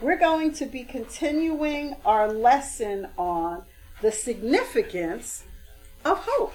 [0.00, 3.62] we're going to be continuing our lesson on
[4.02, 5.44] the significance
[6.04, 6.54] of hope,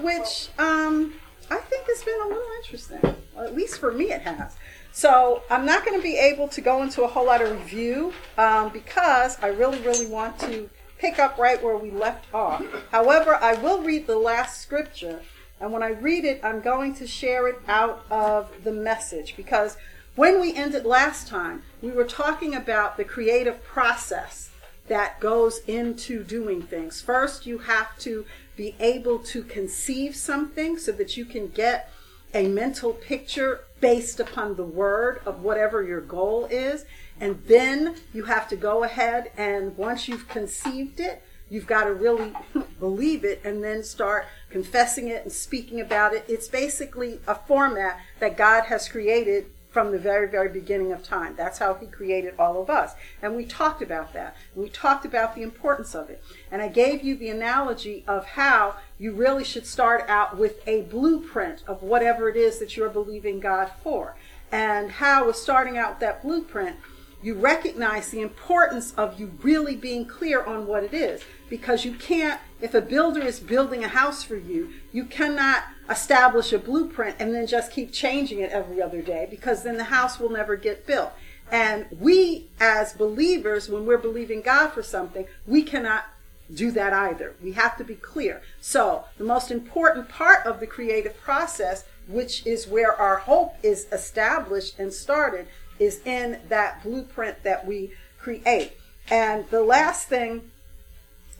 [0.00, 1.14] which um,
[1.50, 3.16] I think has been a little interesting.
[3.34, 4.54] Well, at least for me, it has.
[4.92, 8.12] So I'm not going to be able to go into a whole lot of review
[8.38, 12.64] um, because I really, really want to pick up right where we left off.
[12.92, 15.20] However, I will read the last scripture,
[15.60, 19.76] and when I read it, I'm going to share it out of the message because
[20.14, 24.50] when we ended last time, we were talking about the creative process
[24.88, 27.00] that goes into doing things.
[27.00, 31.90] First, you have to be able to conceive something so that you can get
[32.34, 36.84] a mental picture based upon the word of whatever your goal is.
[37.20, 41.94] And then you have to go ahead and once you've conceived it, you've got to
[41.94, 42.32] really
[42.80, 46.24] believe it and then start confessing it and speaking about it.
[46.28, 51.34] It's basically a format that God has created from the very, very beginning of time.
[51.34, 52.92] That's how he created all of us.
[53.22, 54.36] And we talked about that.
[54.54, 56.22] We talked about the importance of it.
[56.50, 60.82] And I gave you the analogy of how you really should start out with a
[60.82, 64.14] blueprint of whatever it is that you're believing God for.
[64.52, 66.76] And how with starting out with that blueprint,
[67.22, 71.22] you recognize the importance of you really being clear on what it is.
[71.52, 76.50] Because you can't, if a builder is building a house for you, you cannot establish
[76.50, 80.18] a blueprint and then just keep changing it every other day because then the house
[80.18, 81.12] will never get built.
[81.50, 86.06] And we, as believers, when we're believing God for something, we cannot
[86.54, 87.34] do that either.
[87.42, 88.40] We have to be clear.
[88.62, 93.88] So, the most important part of the creative process, which is where our hope is
[93.92, 95.48] established and started,
[95.78, 98.72] is in that blueprint that we create.
[99.10, 100.50] And the last thing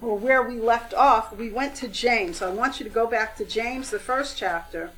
[0.02, 2.38] or where we left off, we went to James.
[2.38, 4.90] So I want you to go back to James, the first chapter,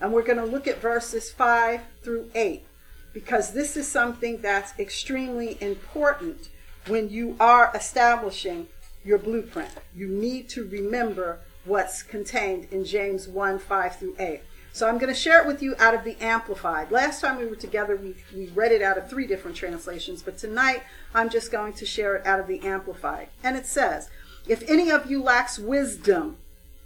[0.00, 2.64] and we're going to look at verses 5 through 8,
[3.12, 6.48] because this is something that's extremely important
[6.86, 8.68] when you are establishing
[9.04, 9.70] your blueprint.
[9.94, 14.40] You need to remember what's contained in James 1 5 through 8.
[14.72, 16.90] So I'm going to share it with you out of the Amplified.
[16.90, 20.36] Last time we were together, we, we read it out of three different translations, but
[20.36, 20.82] tonight
[21.14, 23.28] I'm just going to share it out of the Amplified.
[23.44, 24.10] And it says,
[24.46, 26.36] if any of you lacks wisdom,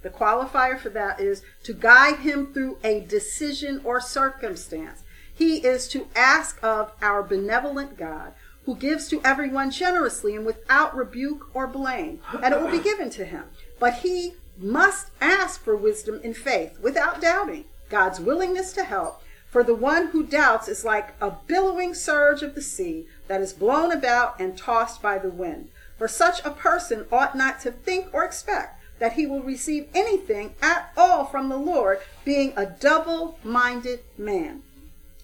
[0.01, 5.03] the qualifier for that is to guide him through a decision or circumstance.
[5.33, 8.33] He is to ask of our benevolent God,
[8.65, 13.09] who gives to everyone generously and without rebuke or blame, and it will be given
[13.11, 13.45] to him.
[13.79, 19.23] But he must ask for wisdom in faith, without doubting God's willingness to help.
[19.49, 23.51] For the one who doubts is like a billowing surge of the sea that is
[23.51, 25.69] blown about and tossed by the wind.
[25.99, 30.55] For such a person ought not to think or expect that he will receive anything
[30.61, 34.63] at all from the Lord, being a double minded man,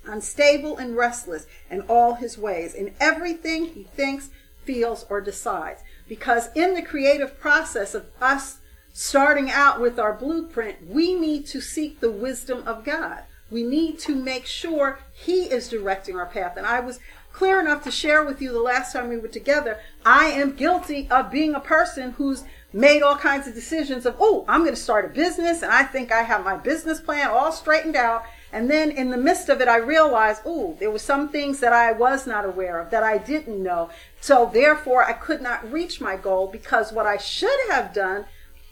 [0.06, 4.30] unstable and restless in all his ways, in everything he thinks,
[4.66, 5.82] feels, or decides.
[6.08, 8.60] Because in the creative process of us
[8.94, 13.24] starting out with our blueprint, we need to seek the wisdom of God.
[13.52, 16.58] We need to make sure He is directing our path.
[16.58, 17.00] And I was
[17.36, 21.06] clear enough to share with you the last time we were together, I am guilty
[21.12, 24.80] of being a person who's made all kinds of decisions of, oh, I'm going to
[24.80, 28.24] start a business and I think I have my business plan all straightened out.
[28.54, 31.74] And then in the midst of it, I realized, oh, there were some things that
[31.74, 33.90] I was not aware of, that I didn't know.
[34.22, 38.24] So therefore, I could not reach my goal because what I should have done,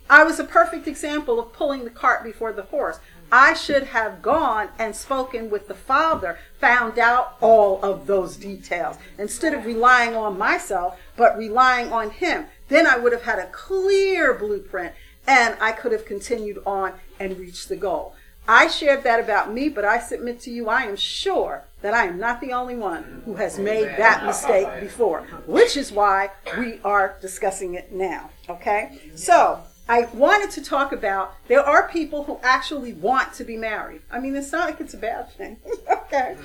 [0.08, 2.98] I was a perfect example of pulling the cart before the horse.
[3.36, 8.96] I should have gone and spoken with the Father, found out all of those details
[9.18, 12.46] instead of relying on myself, but relying on Him.
[12.68, 14.92] Then I would have had a clear blueprint
[15.26, 18.14] and I could have continued on and reached the goal.
[18.46, 22.04] I shared that about me, but I submit to you, I am sure that I
[22.04, 26.78] am not the only one who has made that mistake before, which is why we
[26.84, 28.30] are discussing it now.
[28.48, 29.00] Okay?
[29.16, 34.00] So, I wanted to talk about there are people who actually want to be married.
[34.10, 35.58] I mean, it's not like it's a bad thing,
[35.90, 36.36] okay?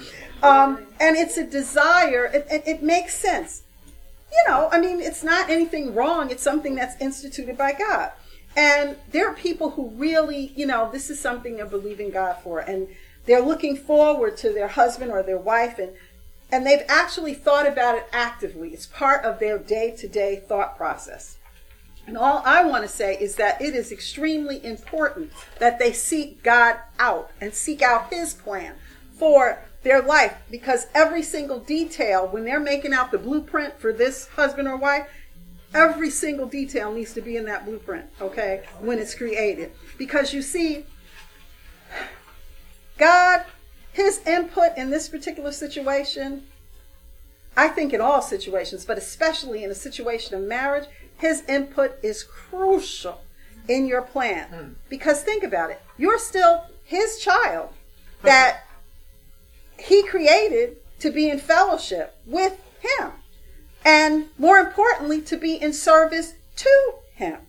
[0.43, 2.25] Um, and it's a desire.
[2.25, 3.63] It, it, it, makes sense.
[4.31, 6.31] You know, I mean, it's not anything wrong.
[6.31, 8.11] It's something that's instituted by God.
[8.57, 12.59] And there are people who really, you know, this is something they're believing God for,
[12.59, 12.89] and
[13.25, 15.93] they're looking forward to their husband or their wife, and
[16.51, 18.69] and they've actually thought about it actively.
[18.69, 21.37] It's part of their day-to-day thought process.
[22.09, 26.41] And all I want to say is that it is extremely important that they seek
[26.41, 28.73] God out and seek out His plan
[29.13, 34.27] for their life because every single detail, when they're making out the blueprint for this
[34.29, 35.07] husband or wife,
[35.75, 39.71] every single detail needs to be in that blueprint, okay, when it's created.
[39.99, 40.87] Because you see,
[42.97, 43.45] God,
[43.93, 46.41] His input in this particular situation
[47.57, 50.85] I think in all situations, but especially in a situation of marriage,
[51.19, 53.21] his input is crucial
[53.67, 54.47] in your plan.
[54.51, 54.75] Mm.
[54.89, 57.69] Because think about it, you're still his child
[58.23, 58.65] that
[59.77, 63.11] he created to be in fellowship with him.
[63.85, 67.39] And more importantly, to be in service to him.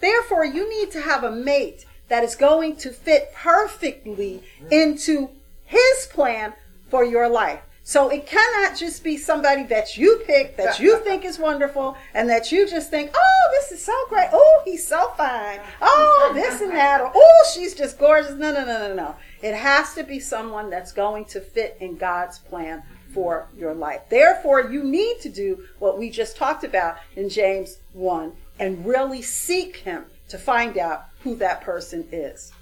[0.00, 5.30] Therefore, you need to have a mate that is going to fit perfectly into
[5.64, 6.54] his plan
[6.88, 7.60] for your life.
[7.88, 12.28] So it cannot just be somebody that you pick, that you think is wonderful, and
[12.28, 14.28] that you just think, oh, this is so great.
[14.30, 15.58] Oh, he's so fine.
[15.80, 17.00] Oh, this and that.
[17.00, 18.32] Or, oh, she's just gorgeous.
[18.32, 19.16] No, no, no, no, no.
[19.40, 22.82] It has to be someone that's going to fit in God's plan
[23.14, 24.02] for your life.
[24.10, 29.22] Therefore, you need to do what we just talked about in James 1 and really
[29.22, 32.52] seek Him to find out who that person is.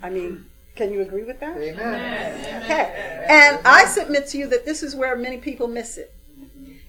[0.00, 0.46] I mean,
[0.76, 1.56] can you agree with that?
[1.56, 2.62] Amen.
[2.64, 3.24] Okay.
[3.28, 6.14] And I submit to you that this is where many people miss it.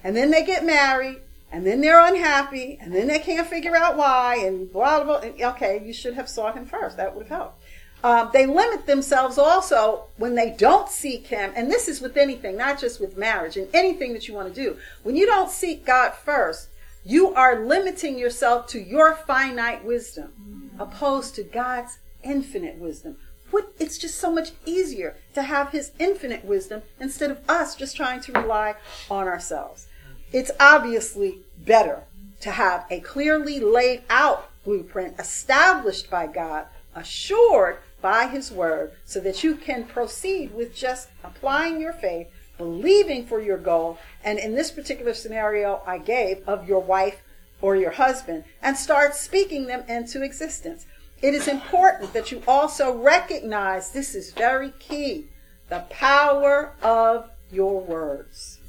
[0.04, 1.18] And then they get married,
[1.52, 5.50] and then they're unhappy, and then they can't figure out why, and blah, blah, blah.
[5.50, 6.98] Okay, you should have sought him first.
[6.98, 7.64] That would have helped.
[8.04, 12.56] Um, they limit themselves also when they don't seek him, and this is with anything,
[12.56, 14.78] not just with marriage, and anything that you want to do.
[15.04, 16.70] When you don't seek God first,
[17.04, 23.18] you are limiting yourself to your finite wisdom, opposed to God's infinite wisdom
[23.52, 27.96] what, it's just so much easier to have his infinite wisdom instead of us just
[27.96, 28.76] trying to rely
[29.10, 29.88] on ourselves.
[30.32, 32.04] It's obviously better
[32.42, 39.20] to have a clearly laid out blueprint established by God, assured by his word, so
[39.22, 42.28] that you can proceed with just applying your faith,
[42.58, 47.22] believing for your goal, and in this particular scenario I gave of your wife
[47.62, 50.86] or your husband, and start speaking them into existence.
[51.22, 55.28] It is important that you also recognize this is very key
[55.70, 58.60] the power of your words.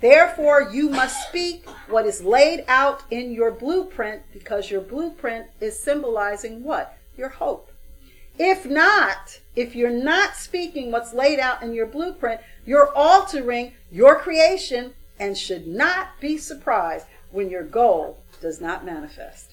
[0.00, 5.78] Therefore, you must speak what is laid out in your blueprint because your blueprint is
[5.78, 6.96] symbolizing what?
[7.16, 7.70] Your hope.
[8.38, 14.18] If not, if you're not speaking what's laid out in your blueprint, you're altering your
[14.18, 19.49] creation and should not be surprised when your goal does not manifest.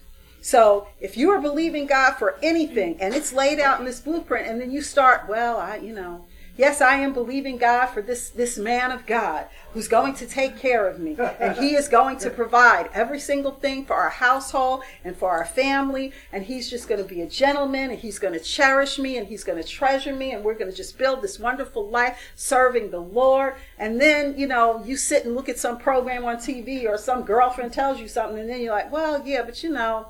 [0.47, 4.47] So if you are believing God for anything and it's laid out in this blueprint,
[4.47, 6.23] and then you start, well, I, you know,
[6.55, 10.57] yes, I am believing God for this, this man of God who's going to take
[10.57, 11.17] care of me.
[11.19, 15.43] And he is going to provide every single thing for our household and for our
[15.43, 16.13] family.
[16.31, 19.27] And he's just going to be a gentleman and he's going to cherish me and
[19.27, 20.31] he's going to treasure me.
[20.31, 23.55] And we're going to just build this wonderful life serving the Lord.
[23.77, 27.23] And then, you know, you sit and look at some program on TV or some
[27.23, 28.39] girlfriend tells you something.
[28.39, 30.07] And then you're like, well, yeah, but you know,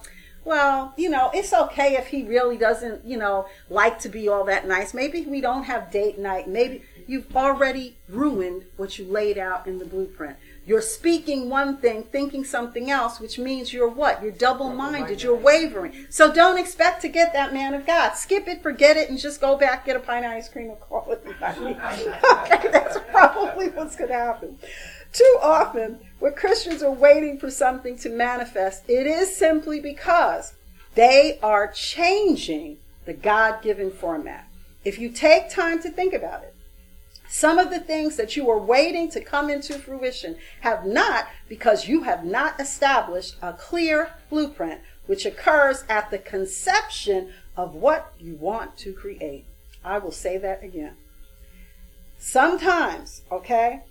[0.47, 4.45] well, you know, it's okay if he really doesn't, you know, like to be all
[4.45, 4.93] that nice.
[4.93, 6.47] Maybe we don't have date night.
[6.47, 10.37] Maybe you've already ruined what you laid out in the blueprint.
[10.65, 14.21] You're speaking one thing, thinking something else, which means you're what?
[14.21, 16.07] You're double minded, you're wavering.
[16.09, 18.13] So don't expect to get that man of God.
[18.15, 20.79] Skip it, forget it, and just go back, get a pint of ice cream, and
[20.79, 24.57] call it okay, that's probably what's going to happen.
[25.17, 30.53] Too often, when Christians are waiting for something to manifest, it is simply because
[30.93, 34.47] they are changing the God given format.
[34.85, 36.53] If you take time to think about it,
[37.27, 41.87] some of the things that you are waiting to come into fruition have not because
[41.87, 48.35] you have not established a clear blueprint which occurs at the conception of what you
[48.35, 49.45] want to create.
[49.83, 50.95] I will say that again.
[52.19, 53.81] Sometimes, okay,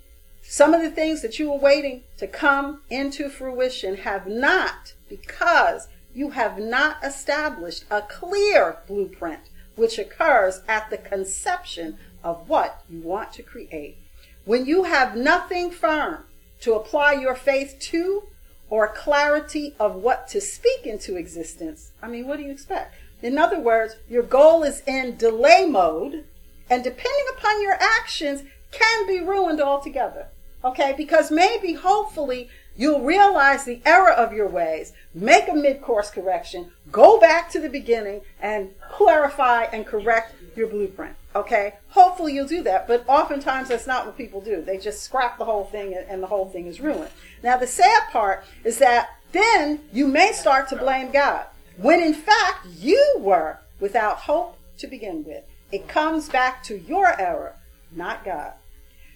[0.49, 5.89] some of the things that you were waiting to come into fruition have not because
[6.13, 9.41] you have not established a clear blueprint
[9.75, 13.97] which occurs at the conception of what you want to create.
[14.45, 16.23] When you have nothing firm
[16.61, 18.23] to apply your faith to
[18.69, 22.95] or clarity of what to speak into existence, I mean, what do you expect?
[23.21, 26.23] In other words, your goal is in delay mode,
[26.69, 30.27] and depending upon your actions, can be ruined altogether.
[30.63, 36.09] Okay, because maybe, hopefully, you'll realize the error of your ways, make a mid course
[36.09, 41.15] correction, go back to the beginning, and clarify and correct your blueprint.
[41.35, 44.63] Okay, hopefully you'll do that, but oftentimes that's not what people do.
[44.63, 47.11] They just scrap the whole thing and the whole thing is ruined.
[47.43, 51.45] Now, the sad part is that then you may start to blame God
[51.77, 55.43] when in fact you were without hope to begin with.
[55.71, 57.55] It comes back to your error,
[57.91, 58.53] not God.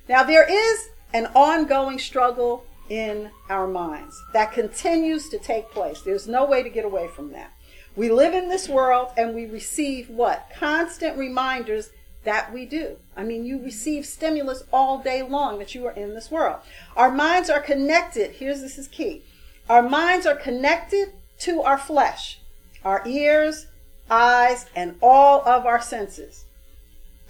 [0.08, 6.02] Now, there is an ongoing struggle in our minds that continues to take place.
[6.02, 7.54] There's no way to get away from that.
[7.96, 10.50] We live in this world and we receive what?
[10.58, 11.90] Constant reminders
[12.24, 12.98] that we do.
[13.16, 16.60] I mean, you receive stimulus all day long that you are in this world.
[16.96, 18.32] Our minds are connected.
[18.32, 19.24] Here's this is key.
[19.70, 22.40] Our minds are connected to our flesh,
[22.84, 23.68] our ears,
[24.10, 26.46] eyes, and all of our senses.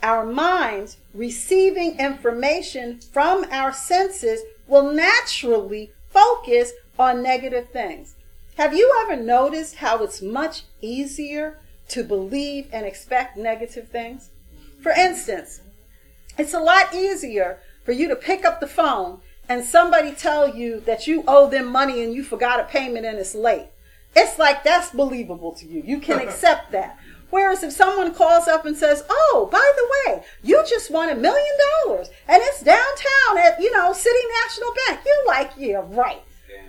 [0.03, 8.15] Our minds receiving information from our senses will naturally focus on negative things.
[8.57, 14.29] Have you ever noticed how it's much easier to believe and expect negative things?
[14.81, 15.61] For instance,
[16.37, 20.79] it's a lot easier for you to pick up the phone and somebody tell you
[20.81, 23.67] that you owe them money and you forgot a payment and it's late.
[24.15, 25.81] It's like that's believable to you.
[25.85, 26.99] You can accept that.
[27.31, 31.15] Whereas if someone calls up and says, "Oh, by the way, you just won a
[31.15, 36.21] million dollars and it's downtown at, you know, City National Bank." You're like, "Yeah, right."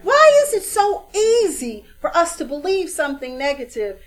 [0.03, 4.01] Why is it so easy for us to believe something negative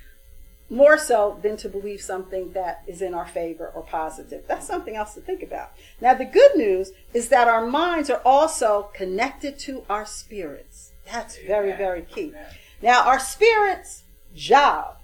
[0.70, 4.44] more so than to believe something that is in our favor or positive?
[4.48, 5.72] That's something else to think about.
[6.02, 10.92] Now, the good news is that our minds are also connected to our spirits.
[11.12, 12.34] That's very, very key.
[12.82, 14.98] Now, our spirit's job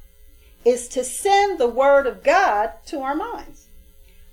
[0.63, 3.67] is to send the word of God to our minds.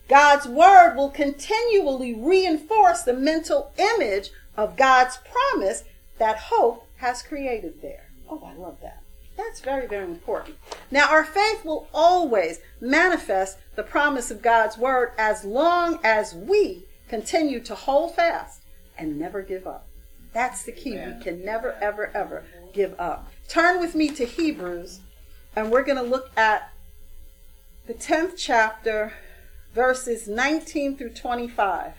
[0.09, 5.85] God's word will continually reinforce the mental image of God's promise
[6.19, 8.09] that hope has created there.
[8.29, 9.03] Oh, I love that.
[9.37, 10.57] That's very, very important.
[10.91, 16.85] Now, our faith will always manifest the promise of God's word as long as we
[17.09, 18.63] continue to hold fast
[18.99, 19.87] and never give up.
[20.33, 20.93] That's the key.
[20.93, 23.31] We can never, ever, ever give up.
[23.49, 25.01] Turn with me to Hebrews,
[25.59, 26.73] and we're going to look at
[27.89, 29.13] the 10th chapter,
[29.75, 31.95] verses 19 through 25.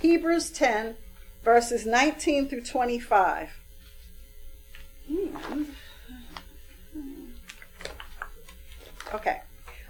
[0.00, 0.96] Hebrews 10,
[1.44, 3.50] verses 19 through 25.
[9.12, 9.42] Okay,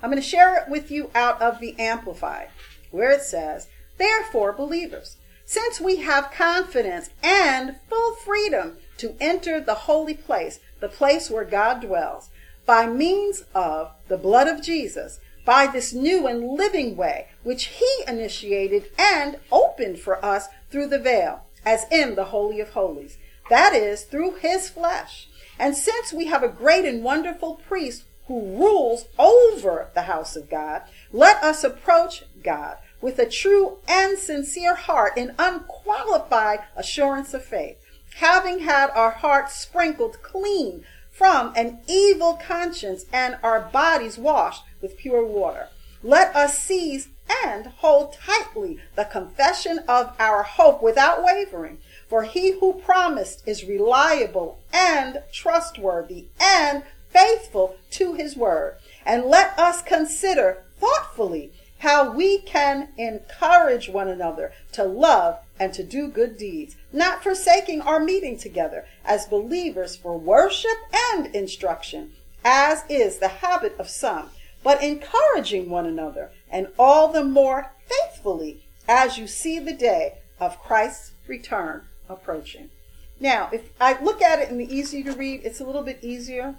[0.02, 2.48] I'm going to share it with you out of the Amplified,
[2.90, 9.74] where it says, Therefore, believers, since we have confidence and full freedom to enter the
[9.74, 12.28] holy place, the place where God dwells,
[12.66, 18.04] by means of the blood of Jesus, by this new and living way which he
[18.06, 23.16] initiated and opened for us through the veil, as in the Holy of Holies.
[23.48, 25.28] That is, through his flesh.
[25.58, 30.50] And since we have a great and wonderful priest who rules over the house of
[30.50, 37.44] God, let us approach God with a true and sincere heart in unqualified assurance of
[37.44, 37.76] faith,
[38.16, 44.96] having had our hearts sprinkled clean from an evil conscience and our bodies washed with
[44.96, 45.68] pure water.
[46.02, 47.08] Let us seize
[47.44, 51.78] and hold tightly the confession of our hope without wavering.
[52.08, 58.76] For he who promised is reliable and trustworthy and faithful to his word.
[59.04, 65.82] And let us consider thoughtfully how we can encourage one another to love and to
[65.82, 72.12] do good deeds, not forsaking our meeting together as believers for worship and instruction,
[72.44, 74.30] as is the habit of some,
[74.62, 80.60] but encouraging one another, and all the more faithfully as you see the day of
[80.60, 82.70] Christ's return approaching.
[83.18, 85.98] Now, if I look at it in the easy to read, it's a little bit
[86.00, 86.54] easier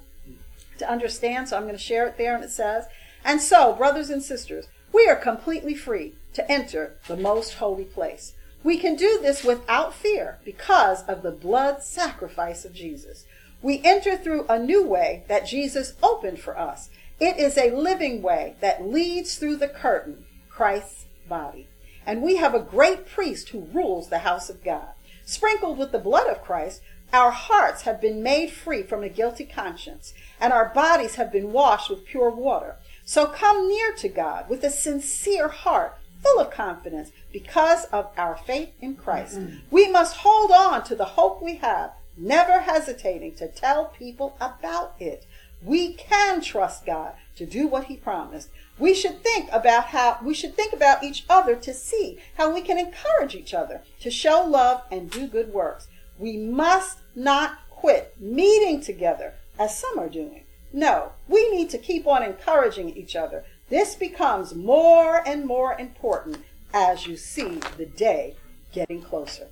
[0.79, 2.87] to understand, so I'm going to share it there, and it says,
[3.23, 8.33] And so, brothers and sisters, we are completely free to enter the most holy place.
[8.63, 13.25] We can do this without fear because of the blood sacrifice of Jesus.
[13.61, 16.89] We enter through a new way that Jesus opened for us.
[17.19, 21.67] It is a living way that leads through the curtain, Christ's body.
[22.05, 24.89] And we have a great priest who rules the house of God.
[25.25, 26.81] Sprinkled with the blood of Christ,
[27.13, 31.53] our hearts have been made free from a guilty conscience, and our bodies have been
[31.53, 32.75] washed with pure water.
[33.05, 38.37] So come near to God with a sincere heart, full of confidence, because of our
[38.37, 39.39] faith in Christ.
[39.39, 39.57] Mm-hmm.
[39.71, 44.95] We must hold on to the hope we have, never hesitating to tell people about
[44.99, 45.25] it.
[45.61, 48.49] We can trust God to do what he promised.
[48.79, 52.61] We should think about how we should think about each other to see how we
[52.61, 55.87] can encourage each other to show love and do good works.
[56.17, 60.42] We must not quit meeting together as some are doing.
[60.73, 63.45] No, we need to keep on encouraging each other.
[63.69, 68.35] This becomes more and more important as you see the day
[68.71, 69.47] getting closer.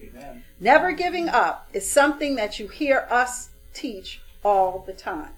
[0.00, 0.44] Amen.
[0.60, 5.30] Never giving up is something that you hear us teach all the time.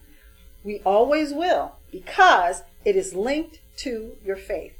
[0.62, 4.74] We always will because it is linked to your faith.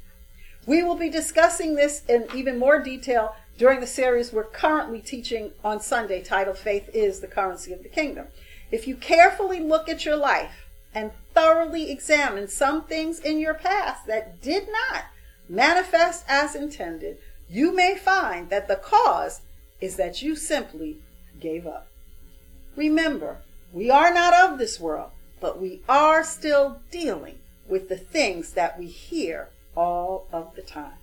[0.67, 5.51] We will be discussing this in even more detail during the series we're currently teaching
[5.63, 8.27] on Sunday titled Faith is the Currency of the Kingdom.
[8.71, 14.07] If you carefully look at your life and thoroughly examine some things in your past
[14.07, 15.05] that did not
[15.49, 17.17] manifest as intended,
[17.49, 19.41] you may find that the cause
[19.81, 20.99] is that you simply
[21.39, 21.87] gave up.
[22.75, 23.39] Remember,
[23.73, 25.11] we are not of this world,
[25.41, 30.97] but we are still dealing with the things that we hear all of the time.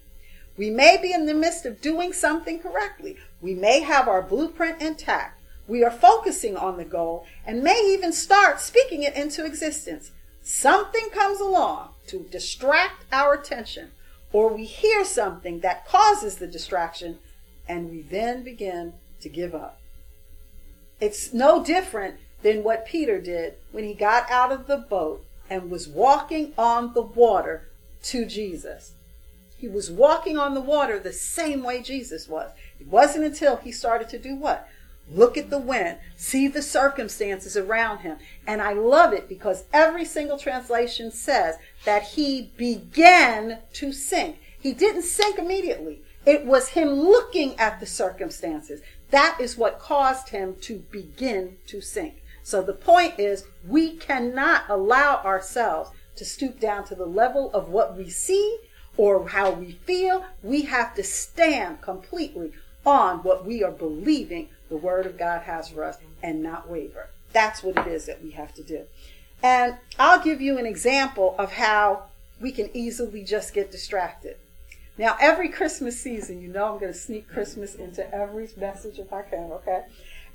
[0.56, 3.16] We may be in the midst of doing something correctly.
[3.40, 5.37] We may have our blueprint intact.
[5.68, 10.10] We are focusing on the goal and may even start speaking it into existence.
[10.42, 13.90] Something comes along to distract our attention,
[14.32, 17.18] or we hear something that causes the distraction,
[17.68, 19.78] and we then begin to give up.
[21.00, 25.70] It's no different than what Peter did when he got out of the boat and
[25.70, 27.68] was walking on the water
[28.04, 28.94] to Jesus.
[29.56, 32.52] He was walking on the water the same way Jesus was.
[32.80, 34.66] It wasn't until he started to do what?
[35.10, 38.18] Look at the wind, see the circumstances around him.
[38.46, 44.38] And I love it because every single translation says that he began to sink.
[44.58, 46.02] He didn't sink immediately.
[46.26, 48.82] It was him looking at the circumstances.
[49.10, 52.22] That is what caused him to begin to sink.
[52.42, 57.68] So the point is, we cannot allow ourselves to stoop down to the level of
[57.68, 58.58] what we see
[58.96, 60.24] or how we feel.
[60.42, 62.52] We have to stand completely
[62.84, 67.10] on what we are believing the Word of God has for us and not waver.
[67.32, 68.84] That's what it is that we have to do.
[69.42, 72.04] And I'll give you an example of how
[72.40, 74.36] we can easily just get distracted.
[74.96, 79.12] Now, every Christmas season, you know I'm going to sneak Christmas into every message if
[79.12, 79.84] I can, okay?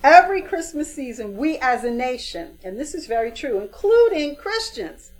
[0.03, 5.11] Every Christmas season, we as a nation, and this is very true, including Christians,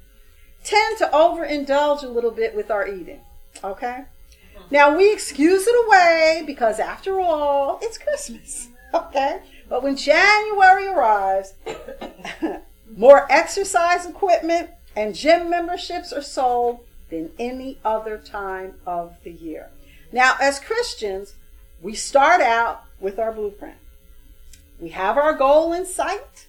[0.64, 3.20] tend to overindulge a little bit with our eating.
[3.64, 4.06] Okay?
[4.72, 8.70] Now we excuse it away because after all, it's Christmas.
[9.10, 9.42] Okay?
[9.70, 11.56] But when January arrives,
[12.96, 19.70] more exercise equipment and gym memberships are sold than any other time of the year.
[20.12, 21.34] Now, as Christians,
[21.82, 23.78] we start out with our blueprint.
[24.80, 26.48] We have our goal in sight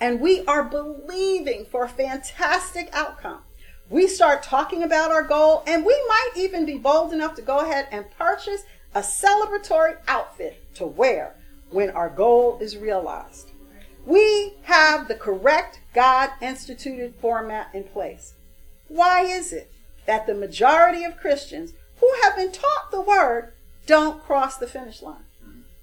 [0.00, 3.42] and we are believing for a fantastic outcome
[3.88, 7.60] we start talking about our goal, and we might even be bold enough to go
[7.60, 11.35] ahead and purchase a celebratory outfit to wear
[11.70, 13.50] when our goal is realized.
[14.04, 18.34] We have the correct God instituted format in place.
[18.88, 19.72] Why is it
[20.06, 23.52] that the majority of Christians who have been taught the word
[23.86, 25.24] don't cross the finish line?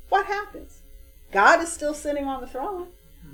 [0.09, 0.83] What happens?
[1.31, 2.87] God is still sitting on the throne.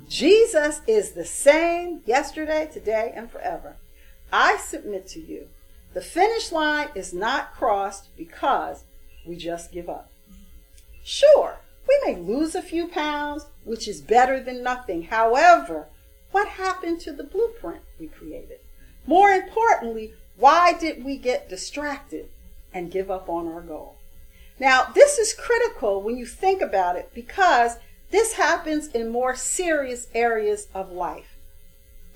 [0.08, 3.76] Jesus is the same yesterday, today, and forever.
[4.32, 5.48] I submit to you,
[5.92, 8.84] the finish line is not crossed because
[9.26, 10.10] we just give up.
[11.04, 15.04] Sure, we may lose a few pounds, which is better than nothing.
[15.04, 15.88] However,
[16.30, 18.60] what happened to the blueprint we created?
[19.06, 22.28] More importantly, why did we get distracted
[22.72, 23.96] and give up on our goal?
[24.58, 27.78] Now, this is critical when you think about it because
[28.10, 31.36] this happens in more serious areas of life.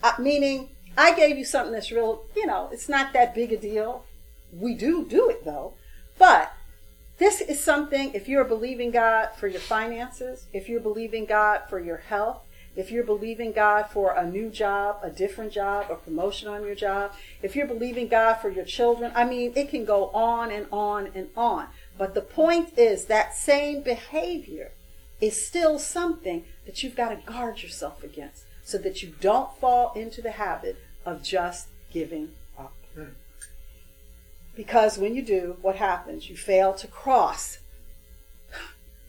[0.02, 3.56] Uh, meaning, I gave you something that's real, you know, it's not that big a
[3.56, 4.04] deal.
[4.52, 5.74] We do do it though.
[6.18, 6.52] But
[7.18, 11.78] this is something, if you're believing God for your finances, if you're believing God for
[11.78, 12.42] your health,
[12.76, 16.74] if you're believing God for a new job, a different job, a promotion on your
[16.74, 20.66] job, if you're believing God for your children, I mean, it can go on and
[20.72, 21.68] on and on.
[21.96, 24.72] But the point is that same behavior
[25.20, 29.92] is still something that you've got to guard yourself against so that you don't fall
[29.94, 32.74] into the habit of just giving up.
[32.94, 33.10] Hmm.
[34.56, 36.28] Because when you do, what happens?
[36.30, 37.58] You fail to cross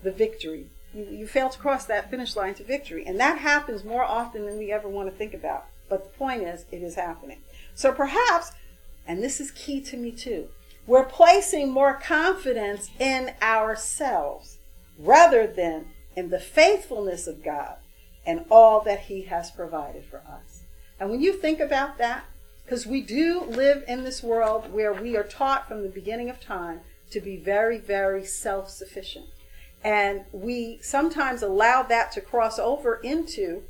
[0.04, 0.68] the victory.
[0.94, 3.06] You, you fail to cross that finish line to victory.
[3.06, 5.66] And that happens more often than we ever want to think about.
[5.88, 7.40] But the point is, it is happening.
[7.76, 8.52] So perhaps,
[9.08, 10.48] and this is key to me too,
[10.88, 14.58] we're placing more confidence in ourselves
[14.98, 17.78] rather than in the faithfulness of God
[18.26, 20.64] and all that He has provided for us.
[21.00, 22.26] And when you think about that,
[22.66, 26.40] because we do live in this world where we are taught from the beginning of
[26.42, 29.28] time to be very, very self sufficient.
[29.84, 33.64] And we sometimes allow that to cross over into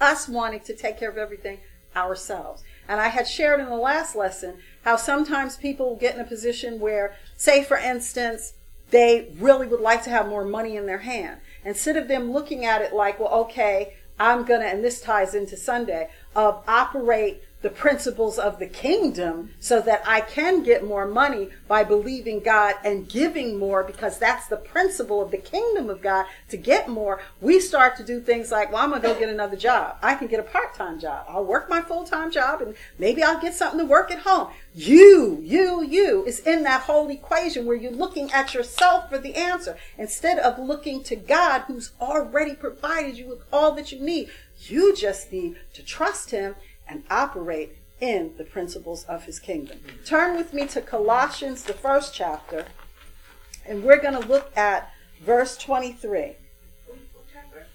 [0.00, 1.60] us wanting to take care of everything
[1.94, 2.62] ourselves.
[2.88, 6.80] And I had shared in the last lesson how sometimes people get in a position
[6.80, 8.54] where, say, for instance,
[8.90, 11.40] they really would like to have more money in their hand.
[11.64, 15.34] Instead of them looking at it like, well, okay, I'm going to, and this ties
[15.34, 21.04] into Sunday, of operate the principles of the kingdom so that I can get more
[21.04, 26.00] money by believing God and giving more because that's the principle of the kingdom of
[26.00, 29.18] God to get more, we start to do things like, well, I'm going to go
[29.18, 29.96] get another job.
[30.00, 31.26] I can get a part-time job.
[31.28, 34.52] I'll work my full-time job and maybe I'll get something to work at home.
[34.72, 39.34] You, you, you is in that whole equation where you're looking at yourself for the
[39.34, 44.30] answer instead of looking to God who's already provided you with all that you need.
[44.68, 46.54] You just need to trust him
[46.88, 49.80] and operate in the principles of his kingdom.
[50.04, 52.66] Turn with me to Colossians, the first chapter,
[53.64, 56.36] and we're going to look at verse 23.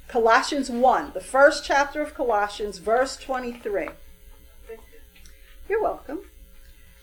[0.08, 3.88] Colossians 1, the first chapter of Colossians, verse 23.
[5.70, 6.20] You're welcome.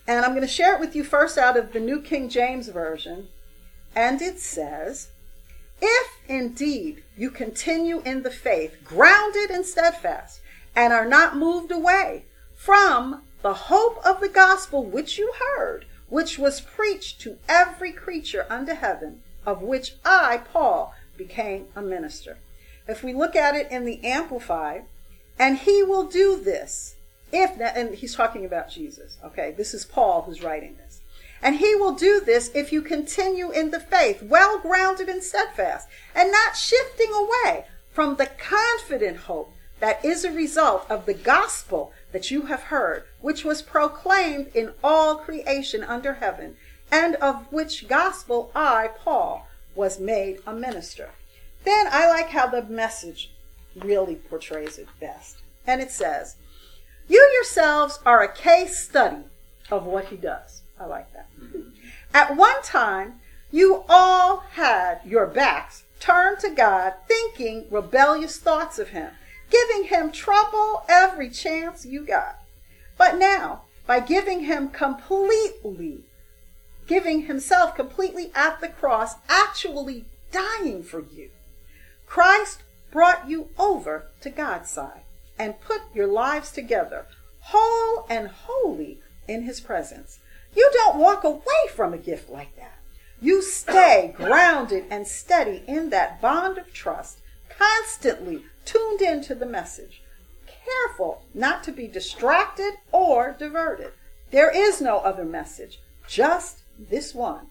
[0.07, 2.69] And I'm going to share it with you first out of the New King James
[2.69, 3.29] Version.
[3.95, 5.09] And it says,
[5.81, 10.41] If indeed you continue in the faith, grounded and steadfast,
[10.79, 16.39] and are not moved away from the hope of the gospel which you heard, which
[16.39, 22.39] was preached to every creature under heaven, of which I, Paul, became a minister.
[22.87, 24.85] If we look at it in the Amplified,
[25.37, 26.95] and he will do this
[27.33, 29.53] if, and he's talking about Jesus, okay?
[29.57, 31.01] This is Paul who's writing this.
[31.43, 35.89] And he will do this if you continue in the faith, well grounded and steadfast,
[36.15, 41.93] and not shifting away from the confident hope that is a result of the gospel
[42.13, 46.57] that you have heard, which was proclaimed in all creation under heaven,
[46.91, 51.11] and of which gospel I, Paul, was made a minister.
[51.65, 53.31] Then I like how the message
[53.77, 55.39] really portrays it best.
[55.67, 56.37] And it says,
[57.09, 59.25] You yourselves are a case study
[59.71, 60.63] of what he does.
[60.81, 61.29] I like that.
[61.39, 61.71] Mm-hmm.
[62.15, 68.89] At one time, you all had your backs turned to God, thinking rebellious thoughts of
[68.89, 69.11] him
[69.51, 72.41] giving him trouble every chance you got.
[72.97, 76.05] But now, by giving him completely,
[76.87, 81.31] giving himself completely at the cross, actually dying for you,
[82.07, 85.03] Christ brought you over to God's side
[85.39, 87.07] and put your lives together,
[87.41, 90.19] whole and holy in his presence.
[90.57, 92.79] You don't walk away from a gift like that.
[93.21, 100.03] You stay grounded and steady in that bond of trust, constantly tuned into the message,
[100.47, 103.93] careful not to be distracted or diverted.
[104.31, 107.47] There is no other message, just this one.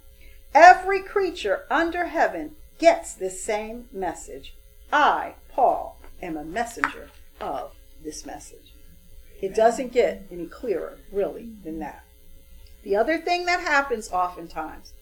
[0.54, 4.56] Every creature under heaven gets this same message.
[4.94, 7.10] I, Paul, am a messenger
[7.42, 8.74] of this message.
[9.42, 12.04] It doesn't get any clearer, really, than that.
[12.84, 14.94] The other thing that happens oftentimes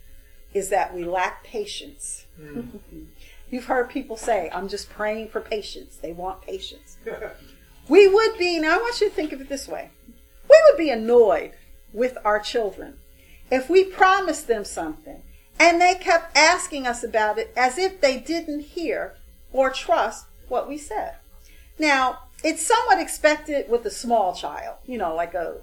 [0.54, 2.26] is that we lack patience.
[2.42, 2.80] Mm.
[3.50, 5.98] You've heard people say, I'm just praying for patience.
[5.98, 6.98] They want patience.
[7.90, 9.92] we would be, now I want you to think of it this way
[10.50, 11.52] we would be annoyed
[11.92, 12.98] with our children
[13.52, 15.24] if we promised them something
[15.60, 19.16] and they kept asking us about it as if they didn't hear
[19.52, 21.16] or trust what we said.
[21.80, 25.56] Now, it's somewhat expected with a small child, you know, like a,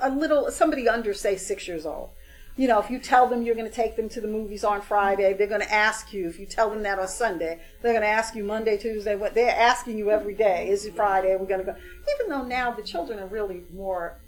[0.00, 2.10] a little, somebody under, say, six years old
[2.58, 4.82] you know, if you tell them you're going to take them to the movies on
[4.82, 6.26] Friday, they're going to ask you.
[6.26, 9.14] If you tell them that on Sunday, they're going to ask you Monday, Tuesday.
[9.14, 11.36] What they're asking you every day is it Friday?
[11.36, 11.76] We're going to go.
[12.16, 14.18] Even though now the children are really more,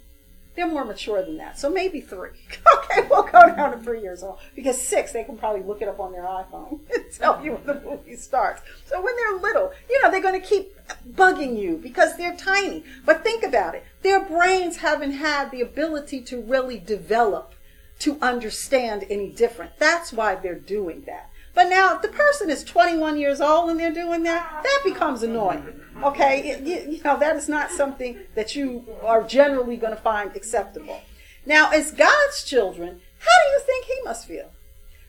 [0.55, 1.59] they're more mature than that.
[1.59, 2.29] So maybe three.
[2.77, 5.89] okay, we'll go down to three years old because six they can probably look it
[5.89, 8.61] up on their iPhone and tell you when the movie starts.
[8.85, 10.73] So when they're little, you know, they're going to keep
[11.05, 12.85] bugging you because they're tiny.
[13.05, 17.55] But think about it: their brains haven't had the ability to really develop
[18.01, 19.77] to understand any different.
[19.77, 21.29] That's why they're doing that.
[21.53, 25.21] But now, if the person is 21 years old and they're doing that, that becomes
[25.21, 25.81] annoying.
[26.01, 30.01] Okay, it, you, you know that is not something that you are generally going to
[30.01, 31.01] find acceptable.
[31.45, 34.51] Now, as God's children, how do you think He must feel?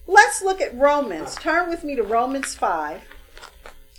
[0.07, 1.37] Let's look at Romans.
[1.37, 3.01] Turn with me to Romans 5,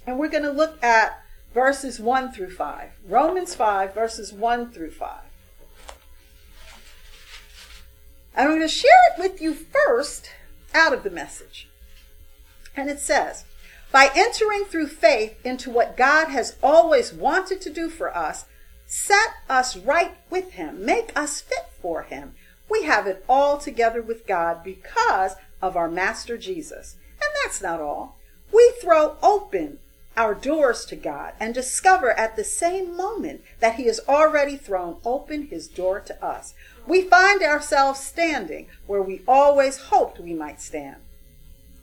[0.06, 2.89] and we're going to look at verses 1 through 5.
[3.08, 5.10] Romans 5, verses 1 through 5.
[8.36, 10.30] I'm going to share it with you first
[10.74, 11.67] out of the message.
[12.76, 13.46] And it says,
[13.91, 18.46] by entering through faith into what God has always wanted to do for us,
[18.88, 22.34] set us right with Him, make us fit for Him.
[22.67, 26.96] We have it all together with God because of our Master Jesus.
[27.22, 28.17] And that's not all.
[28.52, 29.78] We throw open
[30.17, 34.98] our doors to God and discover at the same moment that He has already thrown
[35.06, 40.62] open His door to us we find ourselves standing where we always hoped we might
[40.62, 40.98] stand,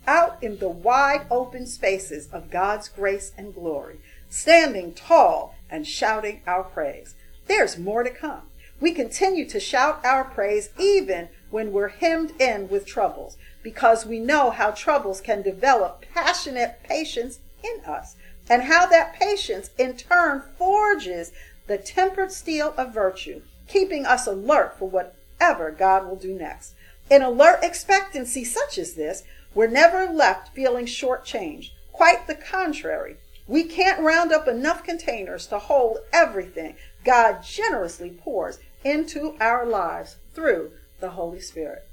[0.06, 6.42] out in the wide open spaces of God's grace and glory, standing tall and shouting
[6.46, 7.14] our praise.
[7.46, 8.42] There's more to come.
[8.80, 14.18] We continue to shout our praise even when we're hemmed in with troubles, because we
[14.18, 18.16] know how troubles can develop passionate patience in us,
[18.48, 21.32] and how that patience in turn forges
[21.66, 26.74] the tempered steel of virtue, keeping us alert for whatever God will do next.
[27.08, 29.22] In alert expectancy such as this,
[29.54, 31.70] we're never left feeling shortchanged.
[31.92, 33.16] Quite the contrary.
[33.46, 40.16] We can't round up enough containers to hold everything God generously pours into our lives
[40.34, 41.86] through the Holy Spirit.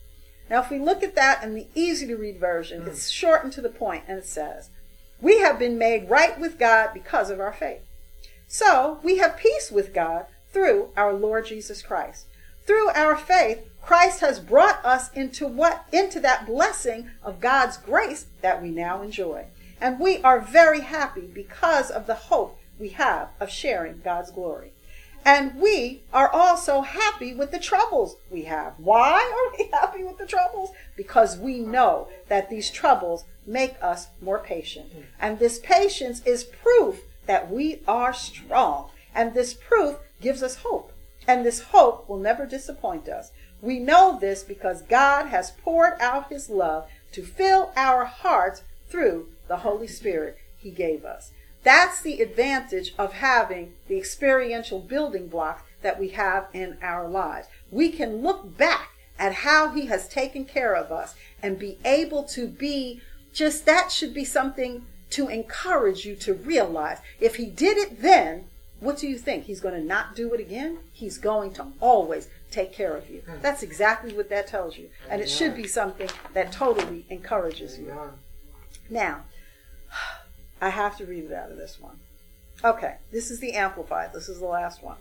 [0.49, 2.87] Now, if we look at that in the easy to read version, mm.
[2.87, 4.69] it's short and to the point, and it says,
[5.19, 7.81] We have been made right with God because of our faith.
[8.47, 12.25] So we have peace with God through our Lord Jesus Christ.
[12.65, 18.25] Through our faith, Christ has brought us into what into that blessing of God's grace
[18.41, 19.45] that we now enjoy.
[19.79, 24.71] And we are very happy because of the hope we have of sharing God's glory.
[25.23, 28.73] And we are also happy with the troubles we have.
[28.79, 30.71] Why are we happy with the troubles?
[30.95, 34.91] Because we know that these troubles make us more patient.
[35.19, 38.89] And this patience is proof that we are strong.
[39.13, 40.91] And this proof gives us hope.
[41.27, 43.31] And this hope will never disappoint us.
[43.61, 49.29] We know this because God has poured out his love to fill our hearts through
[49.47, 51.31] the Holy Spirit he gave us.
[51.63, 57.47] That's the advantage of having the experiential building blocks that we have in our lives.
[57.71, 62.23] We can look back at how he has taken care of us and be able
[62.23, 63.01] to be
[63.33, 68.45] just that should be something to encourage you to realize if he did it then,
[68.79, 69.45] what do you think?
[69.45, 70.79] He's going to not do it again?
[70.93, 73.21] He's going to always take care of you.
[73.21, 73.41] Hmm.
[73.41, 74.89] That's exactly what that tells you.
[75.09, 77.93] And it should be something that totally encourages you.
[78.89, 79.23] Now,
[80.61, 81.99] I have to read it out of this one.
[82.63, 84.13] Okay, this is the Amplified.
[84.13, 84.97] This is the last one.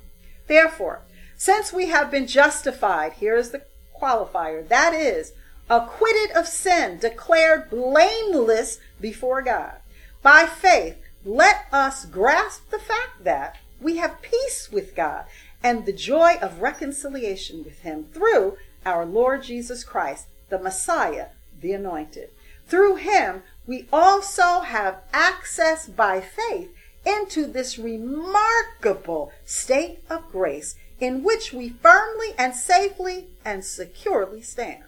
[0.47, 1.03] Therefore,
[1.37, 3.62] since we have been justified, here is the
[4.01, 5.33] qualifier, that is,
[5.69, 9.77] acquitted of sin, declared blameless before God.
[10.23, 15.25] By faith, let us grasp the fact that we have peace with God
[15.62, 21.29] and the joy of reconciliation with Him through our Lord Jesus Christ, the Messiah,
[21.61, 22.31] the Anointed.
[22.67, 26.71] Through Him, we also have access by faith
[27.05, 34.85] into this remarkable state of grace in which we firmly and safely and securely stand.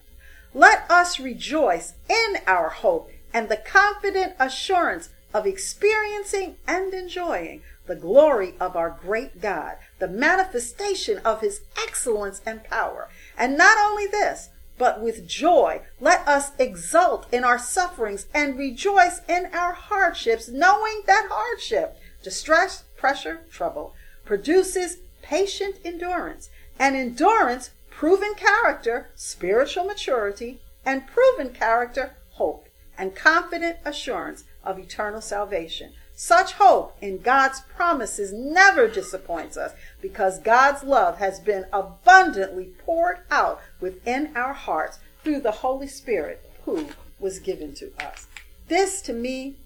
[0.55, 7.97] Let us rejoice in our hope and the confident assurance of experiencing and enjoying the
[7.97, 13.09] glory of our great God, the manifestation of his excellence and power.
[13.37, 15.83] And not only this, but with joy.
[16.01, 22.85] Let us exult in our sufferings and rejoice in our hardships, knowing that hardship, distress,
[22.97, 26.49] pressure, trouble, produces patient endurance,
[26.79, 35.21] and endurance, proven character, spiritual maturity, and proven character, hope, and confident assurance of eternal
[35.21, 35.93] salvation.
[36.21, 43.21] Such hope in God's promises never disappoints us because God's love has been abundantly poured
[43.31, 46.89] out within our hearts through the Holy Spirit who
[47.21, 48.27] was given to us.
[48.67, 49.59] This to me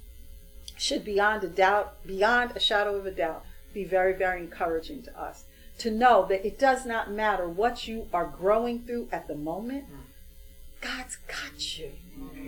[0.77, 5.19] should beyond a doubt, beyond a shadow of a doubt, be very, very encouraging to
[5.19, 5.45] us.
[5.79, 9.87] To know that it does not matter what you are growing through at the moment,
[10.83, 11.93] God's got you.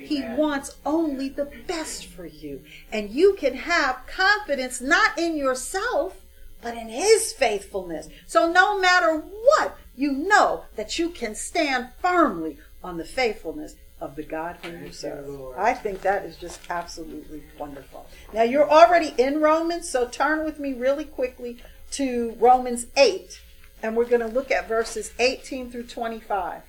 [0.00, 2.62] He wants only the best for you.
[2.92, 6.20] And you can have confidence not in yourself,
[6.60, 8.08] but in His faithfulness.
[8.26, 14.16] So no matter what, you know that you can stand firmly on the faithfulness of
[14.16, 15.28] the God whom you serve.
[15.56, 18.06] I think that is just absolutely wonderful.
[18.32, 21.58] Now you're already in Romans, so turn with me really quickly
[21.92, 23.40] to Romans 8,
[23.82, 26.62] and we're going to look at verses 18 through 25.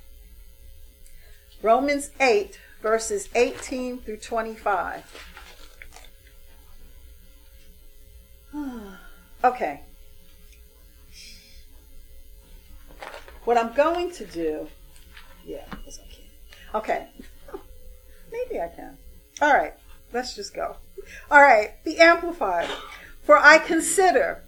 [1.66, 5.02] Romans 8, verses 18 through 25.
[9.44, 9.82] okay.
[13.46, 14.68] What I'm going to do,
[15.44, 16.26] yeah, yes, I can.
[16.76, 17.08] Okay.
[18.32, 19.00] Maybe I can.
[19.42, 19.74] All right,
[20.14, 20.76] let's just go.
[21.32, 22.70] All right, the Amplified.
[23.24, 24.44] For I consider,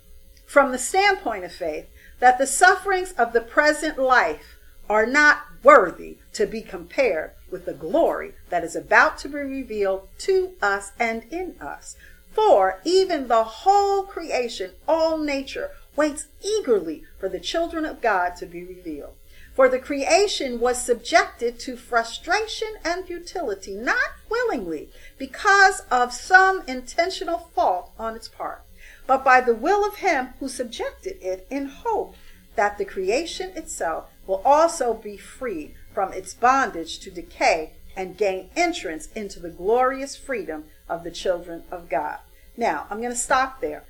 [0.45, 1.87] from the standpoint of faith,
[2.19, 7.73] that the sufferings of the present life are not worthy to be compared with the
[7.73, 11.95] glory that is about to be revealed to us and in us.
[12.31, 18.45] For even the whole creation, all nature, waits eagerly for the children of God to
[18.45, 19.15] be revealed.
[19.55, 27.49] For the creation was subjected to frustration and futility, not willingly, because of some intentional
[27.55, 28.61] fault on its part,
[29.07, 32.15] but by the will of him who subjected it in hope
[32.55, 38.51] that the creation itself will also be freed from its bondage to decay and gain
[38.55, 42.19] entrance into the glorious freedom of the children of God.
[42.55, 43.83] Now, I'm going to stop there.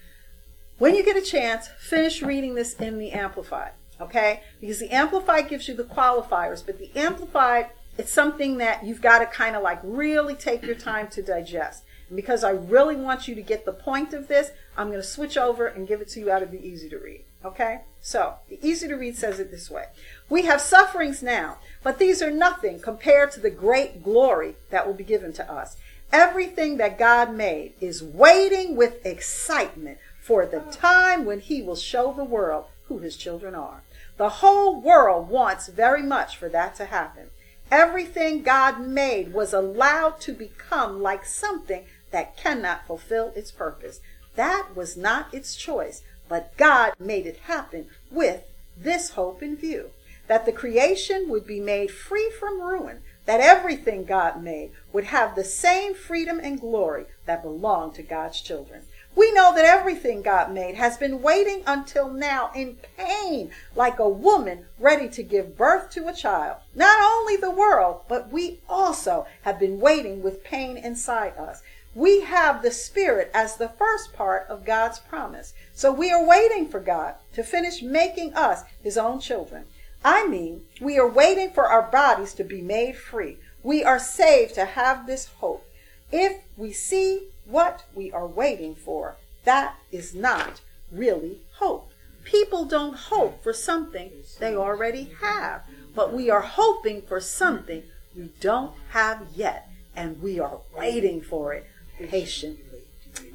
[0.77, 4.41] When you get a chance, finish reading this in the Amplified, okay?
[4.61, 9.19] Because the Amplified gives you the qualifiers, but the Amplified, it's something that you've got
[9.19, 11.83] to kind of like really take your time to digest.
[12.07, 15.05] And because I really want you to get the point of this, I'm going to
[15.05, 17.25] switch over and give it to you out of the easy to read.
[17.47, 17.81] Okay?
[18.01, 19.85] So, the easy to read says it this way
[20.29, 24.93] We have sufferings now, but these are nothing compared to the great glory that will
[24.93, 25.77] be given to us.
[26.11, 32.13] Everything that God made is waiting with excitement for the time when He will show
[32.13, 33.83] the world who His children are.
[34.17, 37.29] The whole world wants very much for that to happen.
[37.71, 43.99] Everything God made was allowed to become like something that cannot fulfill its purpose.
[44.35, 48.43] That was not its choice, but God made it happen with
[48.77, 49.91] this hope in view
[50.27, 55.35] that the creation would be made free from ruin, that everything God made would have
[55.35, 58.83] the same freedom and glory that belong to God's children.
[59.15, 64.07] We know that everything God made has been waiting until now in pain, like a
[64.07, 66.57] woman ready to give birth to a child.
[66.75, 71.63] Not only the world, but we also have been waiting with pain inside us.
[71.97, 75.55] We have the Spirit as the first part of God's promise.
[75.73, 79.65] So we are waiting for God to finish making us His own children.
[80.05, 83.39] I mean, we are waiting for our bodies to be made free.
[83.63, 85.67] We are saved to have this hope.
[86.11, 91.89] If we see what we are waiting for, that is not really hope.
[92.23, 95.63] People don't hope for something they already have,
[95.95, 97.81] but we are hoping for something
[98.15, 101.65] we don't have yet, and we are waiting for it
[101.97, 102.81] patiently.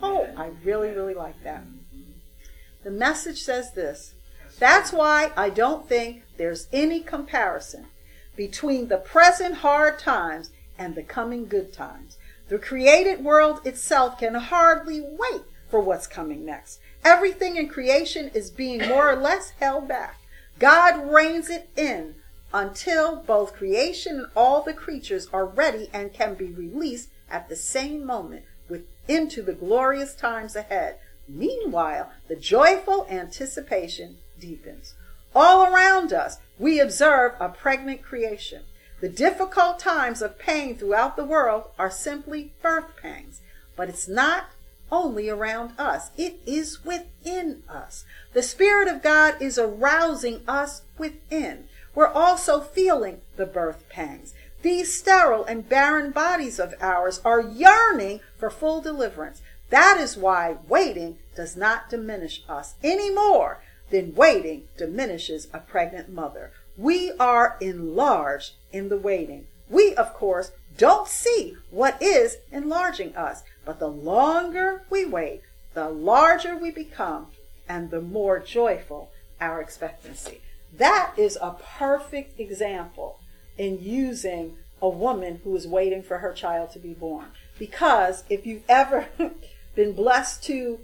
[0.03, 1.65] Oh, I really, really like that.
[2.83, 4.15] The message says this
[4.59, 7.87] That's why I don't think there's any comparison
[8.37, 12.19] between the present hard times and the coming good times.
[12.49, 16.81] The created world itself can hardly wait for what's coming next.
[17.05, 20.17] Everything in creation is being more or less held back.
[20.59, 22.17] God reins it in
[22.53, 27.57] until both creation and all the creatures are ready and can be released at the
[27.57, 28.45] same moment
[29.09, 30.99] into the glorious times ahead.
[31.29, 34.95] Meanwhile, the joyful anticipation deepens.
[35.35, 38.63] All around us, we observe a pregnant creation.
[39.01, 43.41] The difficult times of pain throughout the world are simply birth pangs,
[43.77, 44.51] but it's not
[44.93, 48.05] only around us, it is within us.
[48.35, 51.65] The Spirit of God is arousing us within.
[51.95, 54.35] We're also feeling the birth pangs.
[54.63, 59.43] These sterile and barren bodies of ours are yearning for full deliverance.
[59.71, 66.11] That is why waiting does not diminish us any more than waiting diminishes a pregnant
[66.11, 66.53] mother.
[66.77, 69.47] We are enlarged in the waiting.
[69.69, 75.43] We, of course, don't see what is enlarging us, but the longer we wait,
[75.75, 77.29] the larger we become,
[77.69, 80.41] and the more joyful our expectancy.
[80.73, 83.19] That is a perfect example
[83.63, 87.27] in using a woman who is waiting for her child to be born.
[87.59, 89.07] Because if you've ever
[89.77, 90.81] been blessed to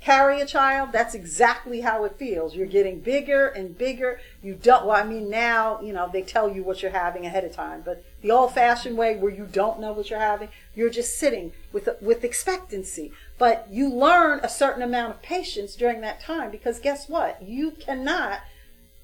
[0.00, 2.56] carry a child, that's exactly how it feels.
[2.56, 4.20] You're getting bigger and bigger.
[4.42, 7.44] You don't, well, I mean, now, you know, they tell you what you're having ahead
[7.44, 10.90] of time, but the old fashioned way where you don't know what you're having, you're
[10.90, 13.12] just sitting with, with expectancy.
[13.38, 17.40] But you learn a certain amount of patience during that time because guess what?
[17.40, 18.40] You cannot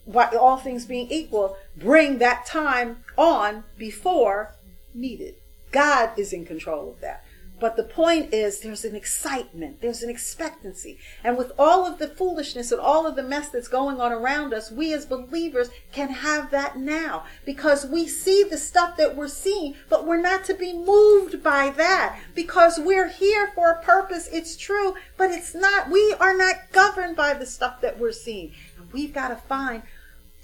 [0.06, 4.54] by all things being equal, bring that time on before
[4.94, 5.36] needed.
[5.70, 7.24] God is in control of that.
[7.62, 10.98] But the point is, there's an excitement, there's an expectancy.
[11.22, 14.52] And with all of the foolishness and all of the mess that's going on around
[14.52, 19.28] us, we as believers can have that now because we see the stuff that we're
[19.28, 24.28] seeing, but we're not to be moved by that because we're here for a purpose.
[24.32, 28.54] It's true, but it's not, we are not governed by the stuff that we're seeing.
[28.92, 29.82] And we've got to find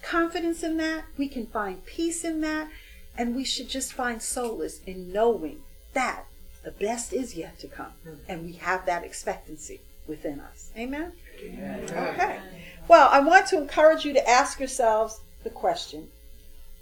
[0.02, 1.04] confidence in that.
[1.16, 2.68] We can find peace in that.
[3.16, 6.24] And we should just find solace in knowing that
[6.62, 7.92] the best is yet to come.
[8.06, 8.16] Mm-hmm.
[8.28, 10.70] And we have that expectancy within us.
[10.76, 11.12] Amen?
[11.42, 11.84] Amen?
[11.84, 12.38] Okay.
[12.86, 16.08] Well, I want to encourage you to ask yourselves the question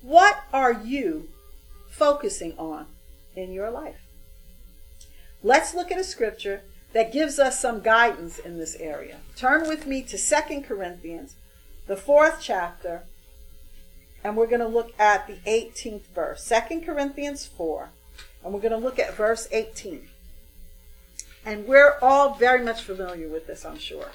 [0.03, 1.28] What are you
[1.90, 2.86] focusing on
[3.34, 4.01] in your life?
[5.43, 6.62] Let's look at a scripture
[6.93, 9.18] that gives us some guidance in this area.
[9.36, 11.34] Turn with me to Second Corinthians,
[11.87, 13.05] the fourth chapter,
[14.24, 16.43] and we're going to look at the 18th verse.
[16.43, 17.91] Second Corinthians 4.
[18.45, 20.09] And we're going to look at verse 18.
[21.45, 24.11] And we're all very much familiar with this, I'm sure.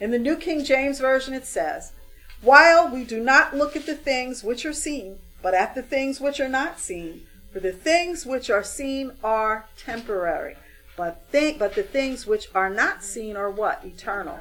[0.00, 1.92] In the New King James Version, it says,
[2.40, 6.20] while we do not look at the things which are seen, but at the things
[6.20, 7.26] which are not seen.
[7.52, 10.56] For the things which are seen are temporary,
[10.96, 13.84] but, think, but the things which are not seen are what?
[13.84, 14.40] Eternal.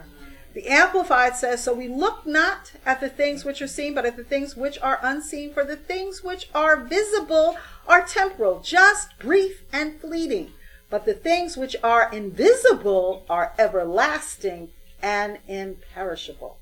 [0.54, 4.18] The Amplified says, So we look not at the things which are seen, but at
[4.18, 5.54] the things which are unseen.
[5.54, 10.52] For the things which are visible are temporal, just brief and fleeting.
[10.90, 14.70] But the things which are invisible are everlasting
[15.02, 16.58] and imperishable.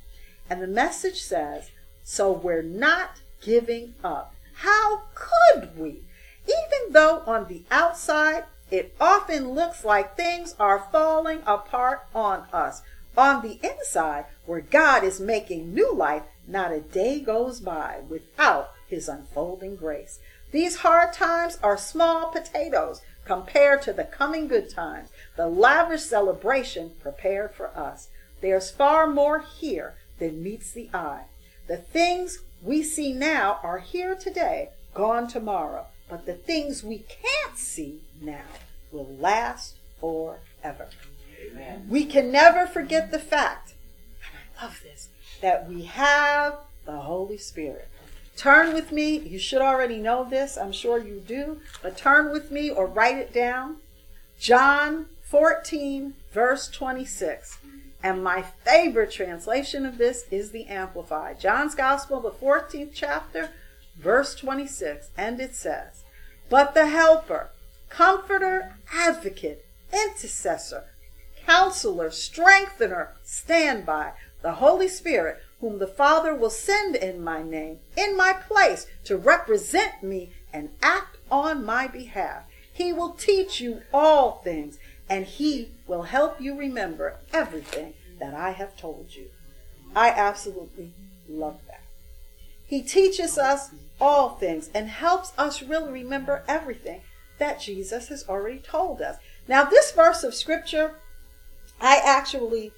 [0.49, 1.71] And the message says,
[2.03, 4.33] So we're not giving up.
[4.55, 6.03] How could we?
[6.45, 12.81] Even though on the outside it often looks like things are falling apart on us.
[13.17, 18.71] On the inside, where God is making new life, not a day goes by without
[18.87, 20.19] his unfolding grace.
[20.51, 26.91] These hard times are small potatoes compared to the coming good times, the lavish celebration
[27.01, 28.09] prepared for us.
[28.41, 31.25] There's far more here than meets the eye.
[31.67, 37.57] The things we see now are here today, gone tomorrow, but the things we can't
[37.57, 38.45] see now
[38.91, 40.89] will last forever.
[41.41, 41.87] Amen.
[41.89, 43.73] We can never forget the fact,
[44.25, 45.09] and I love this,
[45.41, 47.87] that we have the Holy Spirit.
[48.37, 49.19] Turn with me.
[49.19, 50.57] You should already know this.
[50.57, 51.59] I'm sure you do.
[51.81, 53.77] But turn with me or write it down.
[54.39, 57.59] John 14, verse 26.
[58.03, 61.39] And my favorite translation of this is the Amplified.
[61.39, 63.51] John's Gospel, the 14th chapter,
[63.95, 65.11] verse 26.
[65.15, 66.03] And it says,
[66.49, 67.51] But the Helper,
[67.89, 70.85] Comforter, Advocate, Intercessor,
[71.45, 77.79] counselor, strengthener, stand by, the Holy Spirit, whom the Father will send in my name,
[77.95, 82.43] in my place, to represent me and act on my behalf.
[82.73, 88.51] He will teach you all things, and he will help you remember everything that I
[88.51, 89.29] have told you.
[89.95, 90.93] I absolutely
[91.29, 91.81] love that.
[92.65, 97.01] He teaches us all things and helps us really remember everything
[97.37, 99.17] that Jesus has already told us.
[99.47, 100.95] Now, this verse of scripture
[101.81, 102.71] I actually,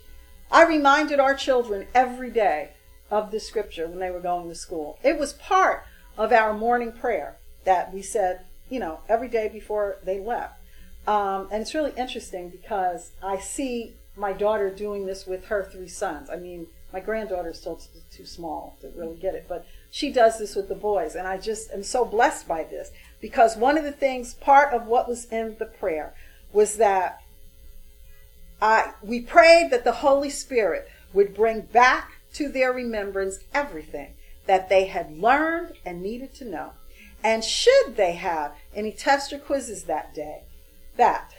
[0.49, 2.71] I reminded our children every day
[3.11, 4.97] of the scripture when they were going to school.
[5.03, 5.83] It was part
[6.17, 10.59] of our morning prayer that we said, you know, every day before they left.
[11.05, 15.87] Um, and it's really interesting because I see my daughter doing this with her three
[15.87, 16.29] sons.
[16.29, 20.37] I mean, my granddaughter's still t- too small to really get it, but she does
[20.37, 21.15] this with the boys.
[21.15, 24.85] And I just am so blessed by this because one of the things, part of
[24.85, 26.13] what was in the prayer
[26.53, 27.22] was that
[28.64, 34.14] uh, we prayed that the Holy Spirit would bring back to their remembrance everything
[34.45, 36.72] that they had learned and needed to know.
[37.22, 40.43] And should they have any tests or quizzes that day,
[40.95, 41.34] that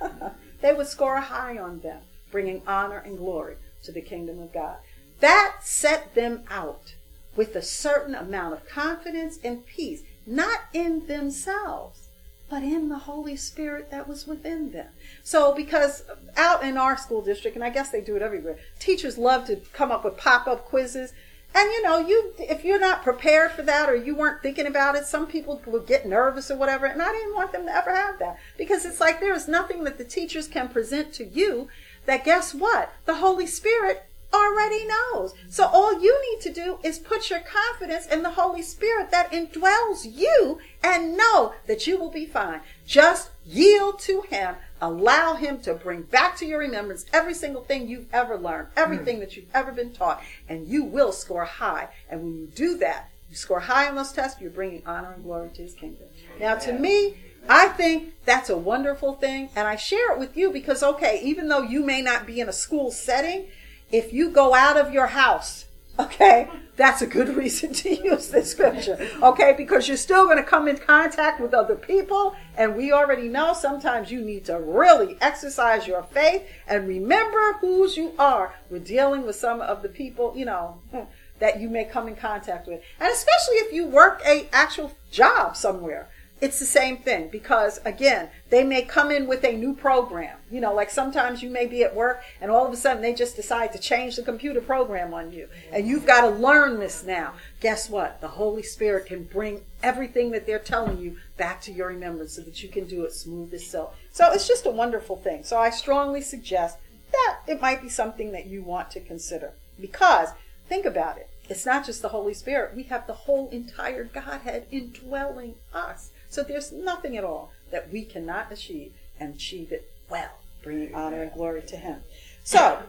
[0.62, 2.00] they would score high on them,
[2.30, 4.78] bringing honor and glory to the kingdom of God.
[5.20, 6.94] That set them out
[7.36, 12.05] with a certain amount of confidence and peace, not in themselves,
[12.48, 14.88] but in the Holy Spirit that was within them.
[15.22, 16.04] So, because
[16.36, 19.56] out in our school district, and I guess they do it everywhere, teachers love to
[19.72, 21.12] come up with pop up quizzes.
[21.54, 24.94] And you know, you if you're not prepared for that or you weren't thinking about
[24.94, 26.86] it, some people would get nervous or whatever.
[26.86, 29.84] And I didn't want them to ever have that because it's like there is nothing
[29.84, 31.68] that the teachers can present to you
[32.04, 32.92] that guess what?
[33.04, 35.34] The Holy Spirit already knows.
[35.48, 39.32] So all you need to do is put your confidence in the Holy Spirit that
[39.32, 42.60] indwells you and know that you will be fine.
[42.86, 44.56] Just yield to Him.
[44.80, 49.16] Allow Him to bring back to your remembrance every single thing you've ever learned, everything
[49.16, 49.20] hmm.
[49.20, 51.88] that you've ever been taught, and you will score high.
[52.10, 55.24] And when you do that, you score high on those tests, you're bringing honor and
[55.24, 56.06] glory to His kingdom.
[56.38, 57.16] Now, to me,
[57.48, 61.48] I think that's a wonderful thing, and I share it with you because, okay, even
[61.48, 63.46] though you may not be in a school setting,
[63.90, 65.66] if you go out of your house,
[65.98, 70.42] okay, that's a good reason to use this scripture, okay, because you're still going to
[70.42, 75.16] come in contact with other people, and we already know sometimes you need to really
[75.20, 78.54] exercise your faith and remember whose you are.
[78.70, 80.80] We're dealing with some of the people, you know,
[81.38, 85.56] that you may come in contact with, and especially if you work a actual job
[85.56, 86.08] somewhere
[86.40, 90.36] it's the same thing because again they may come in with a new program.
[90.50, 93.14] You know like sometimes you may be at work and all of a sudden they
[93.14, 95.48] just decide to change the computer program on you.
[95.72, 97.34] And you've got to learn this now.
[97.60, 98.20] Guess what?
[98.20, 102.42] The holy spirit can bring everything that they're telling you back to your remembrance so
[102.42, 103.94] that you can do it smooth as silk.
[104.12, 105.42] So it's just a wonderful thing.
[105.44, 106.78] So i strongly suggest
[107.12, 109.52] that it might be something that you want to consider.
[109.80, 110.30] Because
[110.68, 111.30] think about it.
[111.48, 112.74] It's not just the holy spirit.
[112.74, 118.02] We have the whole entire godhead indwelling us so there's nothing at all that we
[118.02, 122.02] cannot achieve and achieve it well, bringing honor and glory to Him.
[122.44, 122.82] So,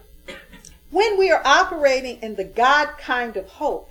[0.92, 3.90] When we are operating in the God kind of hope,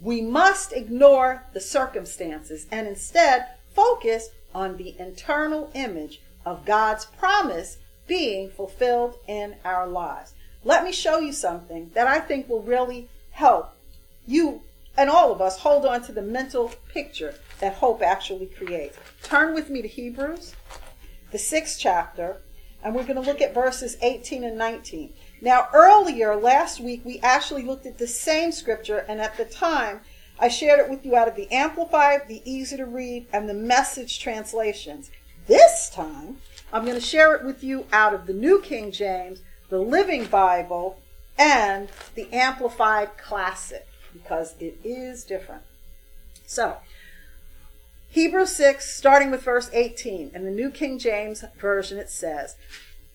[0.00, 7.76] we must ignore the circumstances and instead focus on the internal image of God's promise
[8.06, 10.32] being fulfilled in our lives.
[10.64, 13.76] Let me show you something that I think will really help
[14.26, 14.62] you
[14.96, 18.98] and all of us hold on to the mental picture that hope actually creates.
[19.22, 20.54] Turn with me to Hebrews,
[21.30, 22.38] the sixth chapter,
[22.82, 25.12] and we're going to look at verses 18 and 19.
[25.40, 30.00] Now, earlier last week, we actually looked at the same scripture, and at the time,
[30.38, 33.54] I shared it with you out of the Amplified, the Easy to Read, and the
[33.54, 35.10] Message translations.
[35.48, 36.38] This time,
[36.72, 40.26] I'm going to share it with you out of the New King James, the Living
[40.26, 41.00] Bible,
[41.36, 45.62] and the Amplified Classic, because it is different.
[46.46, 46.76] So,
[48.10, 52.56] Hebrews 6, starting with verse 18, in the New King James Version, it says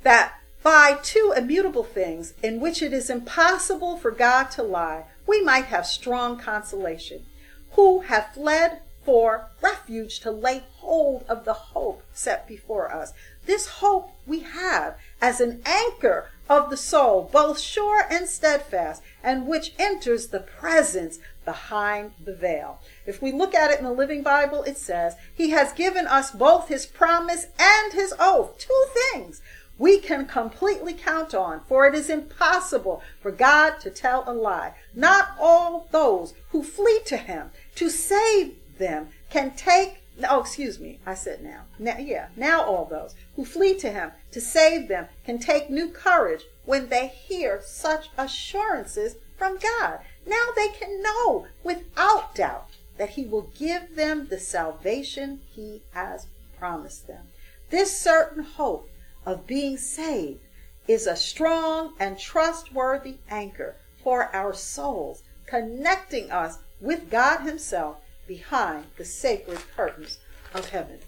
[0.03, 5.41] that by two immutable things in which it is impossible for God to lie, we
[5.41, 7.25] might have strong consolation,
[7.71, 13.13] who have fled for refuge to lay hold of the hope set before us.
[13.45, 19.47] This hope we have as an anchor of the soul, both sure and steadfast, and
[19.47, 22.79] which enters the presence behind the veil.
[23.05, 26.31] If we look at it in the Living Bible, it says, He has given us
[26.31, 28.57] both His promise and His oath.
[28.57, 29.41] Two things
[29.77, 34.75] we can completely count on, for it is impossible for God to tell a lie.
[34.93, 40.99] Not all those who flee to him to save them can take oh excuse me
[41.07, 45.07] i said now now yeah now all those who flee to him to save them
[45.25, 51.47] can take new courage when they hear such assurances from god now they can know
[51.63, 56.27] without doubt that he will give them the salvation he has
[56.57, 57.27] promised them
[57.73, 58.87] this certain hope
[59.25, 60.41] of being saved
[60.87, 68.85] is a strong and trustworthy anchor for our souls, connecting us with God Himself behind
[68.97, 70.19] the sacred curtains
[70.53, 70.99] of heaven.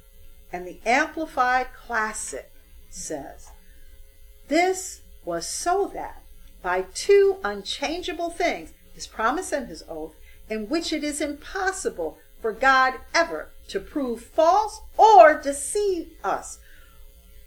[0.52, 2.52] And the Amplified Classic
[2.90, 3.50] says,
[4.48, 6.24] This was so that
[6.64, 10.16] by two unchangeable things, His promise and His oath,
[10.50, 16.60] in which it is impossible for God ever to prove false or deceive us,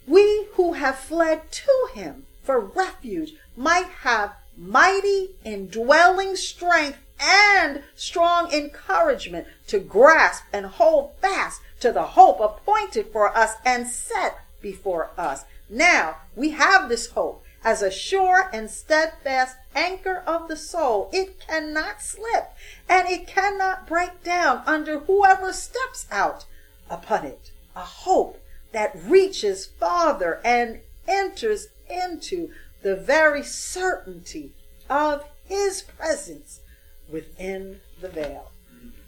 [0.07, 8.53] we who have fled to him for refuge might have mighty indwelling strength and strong
[8.53, 15.11] encouragement to grasp and hold fast to the hope appointed for us and set before
[15.17, 15.45] us.
[15.69, 21.11] Now we have this hope as a sure and steadfast anchor of the soul.
[21.13, 22.53] It cannot slip
[22.89, 26.47] and it cannot break down under whoever steps out
[26.89, 27.51] upon it.
[27.77, 28.41] A hope
[28.73, 32.51] that reaches farther and enters into
[32.81, 34.53] the very certainty
[34.89, 36.61] of his presence
[37.07, 38.51] within the veil.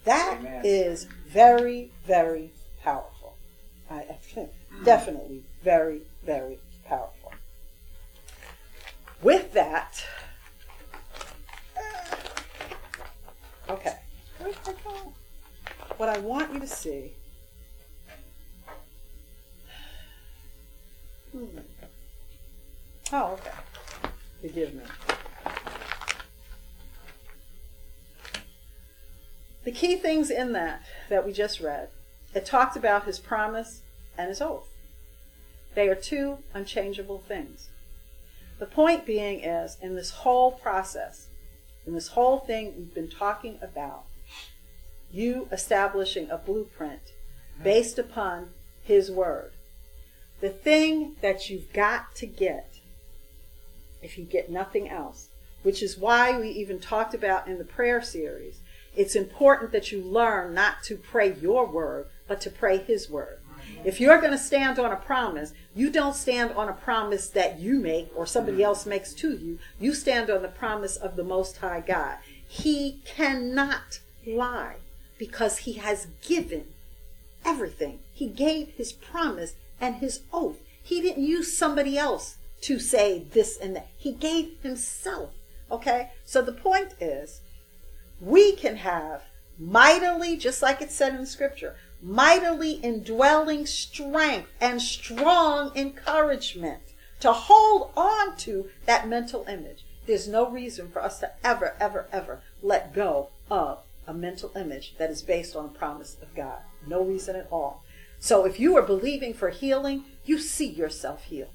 [0.04, 0.61] That Amen.
[0.64, 2.52] is very, very
[2.82, 3.36] powerful.
[3.90, 4.84] I think mm.
[4.84, 7.19] definitely very, very powerful.
[9.22, 10.02] With that,
[13.68, 13.98] okay,
[15.96, 17.12] what I want you to see
[21.32, 21.58] Hmm.
[23.12, 23.50] Oh, okay.
[24.40, 24.82] Forgive me.
[29.64, 31.90] The key things in that that we just read,
[32.34, 33.82] it talked about his promise
[34.16, 34.68] and his oath.
[35.74, 37.68] They are two unchangeable things.
[38.61, 41.28] The point being is, in this whole process,
[41.84, 44.04] in this whole thing we've been talking about,
[45.11, 47.14] you establishing a blueprint
[47.62, 48.50] based upon
[48.82, 49.50] his word
[50.40, 52.80] the thing that you've got to get,
[54.02, 55.28] if you get nothing else,
[55.62, 58.61] which is why we even talked about in the prayer series,
[58.96, 63.39] it's important that you learn not to pray your word, but to pray his word.
[63.84, 67.58] If you're going to stand on a promise, you don't stand on a promise that
[67.58, 68.66] you make or somebody mm-hmm.
[68.66, 69.58] else makes to you.
[69.78, 72.18] You stand on the promise of the Most High God.
[72.46, 74.76] He cannot lie
[75.18, 76.66] because he has given
[77.44, 78.00] everything.
[78.12, 80.58] He gave his promise and his oath.
[80.82, 83.88] He didn't use somebody else to say this and that.
[83.96, 85.30] He gave himself.
[85.70, 86.10] Okay?
[86.24, 87.40] So the point is,
[88.20, 89.22] we can have
[89.58, 96.82] mightily, just like it said in the scripture, mightily indwelling strength and strong encouragement
[97.20, 99.84] to hold on to that mental image.
[100.07, 104.96] There's no reason for us to ever, ever, ever let go of a mental image
[104.98, 106.61] that is based on a promise of God.
[106.86, 107.84] No reason at all.
[108.18, 111.51] So if you are believing for healing, you see yourself healed.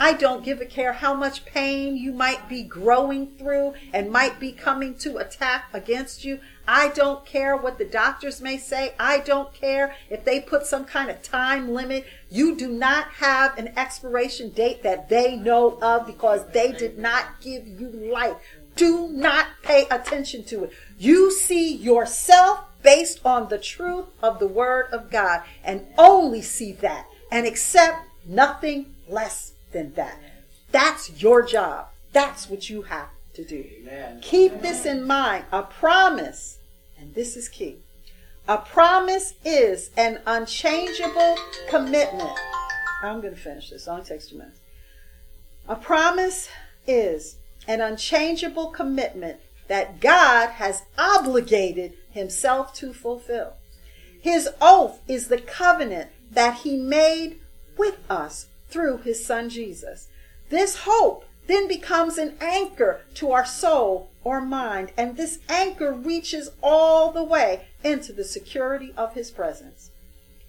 [0.00, 4.38] I don't give a care how much pain you might be growing through and might
[4.38, 6.38] be coming to attack against you.
[6.70, 8.92] I don't care what the doctors may say.
[9.00, 12.06] I don't care if they put some kind of time limit.
[12.30, 17.40] You do not have an expiration date that they know of because they did not
[17.40, 18.36] give you life.
[18.76, 20.72] Do not pay attention to it.
[20.98, 26.72] You see yourself based on the truth of the word of God and only see
[26.72, 27.96] that and accept
[28.26, 30.18] nothing less than that.
[30.70, 31.86] That's your job.
[32.12, 33.64] That's what you have to do.
[33.80, 34.20] Amen.
[34.20, 35.44] Keep this in mind.
[35.52, 36.57] A promise,
[37.00, 37.78] and this is key.
[38.46, 41.36] A promise is an unchangeable
[41.68, 42.38] commitment.
[43.02, 43.86] I'm going to finish this.
[43.86, 44.60] Only takes two minutes.
[45.68, 46.48] A promise
[46.86, 47.36] is
[47.66, 53.52] an unchangeable commitment that God has obligated himself to fulfill.
[54.20, 57.38] His oath is the covenant that he made
[57.76, 60.08] with us through his son Jesus.
[60.48, 66.50] This hope then becomes an anchor to our soul or mind, and this anchor reaches
[66.62, 69.90] all the way into the security of his presence.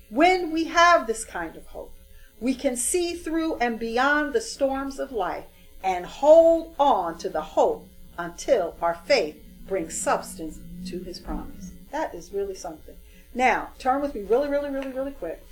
[0.09, 1.93] When we have this kind of hope,
[2.39, 5.45] we can see through and beyond the storms of life
[5.83, 11.71] and hold on to the hope until our faith brings substance to his promise.
[11.91, 12.95] That is really something.
[13.33, 15.45] Now, turn with me really, really, really, really quick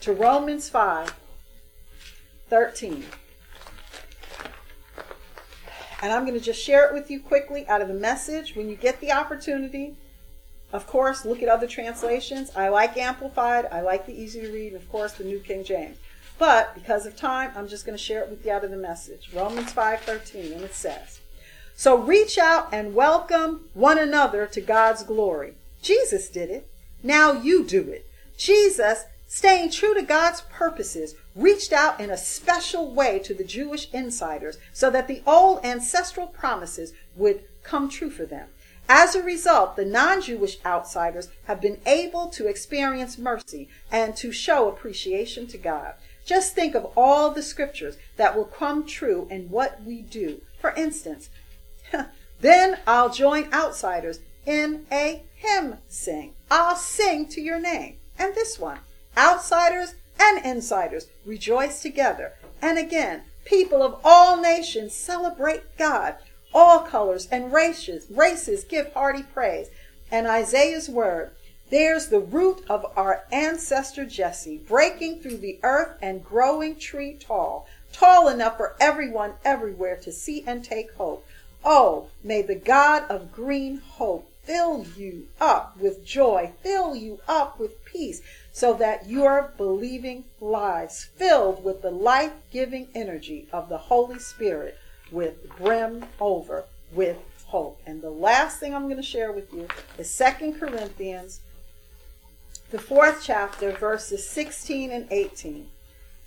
[0.00, 1.14] to Romans 5
[2.48, 3.04] 13.
[6.00, 8.54] And I'm going to just share it with you quickly out of the message.
[8.54, 9.96] When you get the opportunity,
[10.72, 12.50] of course, look at other translations.
[12.54, 15.64] I like Amplified, I like the easy to read, and of course, the New King
[15.64, 15.96] James.
[16.38, 18.76] But because of time, I'm just going to share it with you out of the
[18.76, 19.30] message.
[19.34, 21.18] Romans 5:13, and it says,
[21.74, 25.54] "So reach out and welcome one another to God's glory.
[25.82, 26.68] Jesus did it.
[27.02, 28.06] Now you do it.
[28.36, 33.88] Jesus staying true to God's purposes, reached out in a special way to the Jewish
[33.92, 38.48] insiders so that the old ancestral promises would come true for them.
[38.88, 44.32] As a result, the non Jewish outsiders have been able to experience mercy and to
[44.32, 45.92] show appreciation to God.
[46.24, 50.40] Just think of all the scriptures that will come true in what we do.
[50.58, 51.28] For instance,
[52.40, 56.32] then I'll join outsiders in a hymn sing.
[56.50, 57.98] I'll sing to your name.
[58.18, 58.78] And this one.
[59.18, 62.34] Outsiders and insiders rejoice together.
[62.62, 66.14] And again, people of all nations celebrate God.
[66.54, 69.70] All colors and races, races give hearty praise.
[70.12, 71.32] And Isaiah's word,
[71.68, 77.66] there's the root of our ancestor Jesse, breaking through the earth and growing tree tall,
[77.92, 81.26] tall enough for everyone everywhere to see and take hope.
[81.64, 87.58] Oh, may the God of green hope fill you up with joy, fill you up
[87.58, 88.22] with peace,
[88.58, 94.76] so that your believing lives filled with the life giving energy of the Holy Spirit
[95.12, 97.80] with brim over with hope.
[97.86, 101.38] And the last thing I'm going to share with you is Second Corinthians,
[102.72, 105.68] the fourth chapter, verses 16 and 18.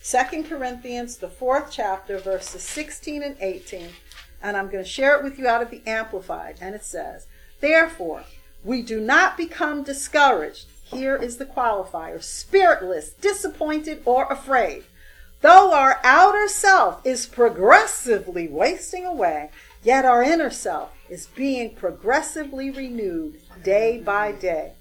[0.01, 3.89] 2 Corinthians, the fourth chapter, verses 16 and 18.
[4.41, 6.59] And I'm going to share it with you out of the Amplified.
[6.61, 7.27] And it says,
[7.59, 8.23] Therefore,
[8.63, 14.83] we do not become discouraged here is the qualifier spiritless, disappointed, or afraid.
[15.41, 19.49] Though our outer self is progressively wasting away,
[19.83, 24.73] yet our inner self is being progressively renewed day by day.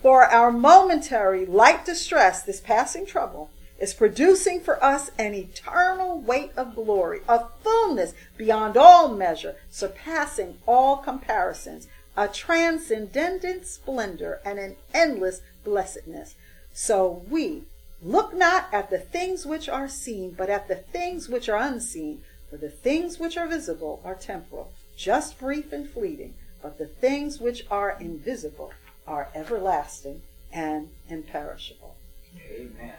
[0.00, 3.50] For our momentary light distress, this passing trouble,
[3.80, 10.58] is producing for us an eternal weight of glory, a fullness beyond all measure, surpassing
[10.66, 16.34] all comparisons, a transcendent splendor, and an endless blessedness.
[16.72, 17.62] So we
[18.02, 22.22] look not at the things which are seen, but at the things which are unseen.
[22.50, 27.40] For the things which are visible are temporal, just brief and fleeting, but the things
[27.40, 28.72] which are invisible
[29.06, 31.96] are everlasting and imperishable.
[32.50, 32.92] Amen.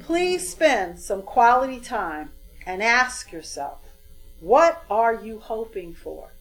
[0.00, 2.30] Please spend some quality time
[2.66, 3.78] and ask yourself,
[4.40, 6.32] what are you hoping for?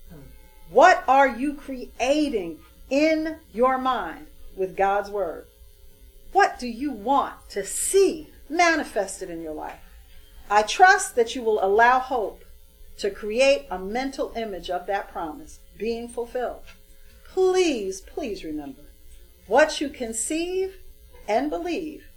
[0.70, 2.60] What are you creating
[2.90, 5.47] in your mind with God's Word?
[6.32, 9.80] What do you want to see manifested in your life?
[10.50, 12.44] I trust that you will allow hope
[12.98, 16.62] to create a mental image of that promise being fulfilled.
[17.26, 18.82] Please, please remember
[19.46, 20.78] what you conceive
[21.28, 22.08] and believe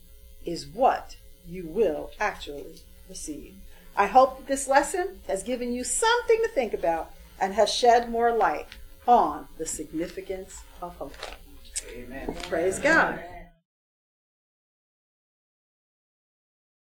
[0.45, 3.55] is what you will actually receive.
[3.97, 8.11] I hope that this lesson has given you something to think about and has shed
[8.11, 8.67] more light
[9.07, 11.17] on the significance of hope.
[11.93, 12.35] Amen.
[12.49, 13.21] Praise God.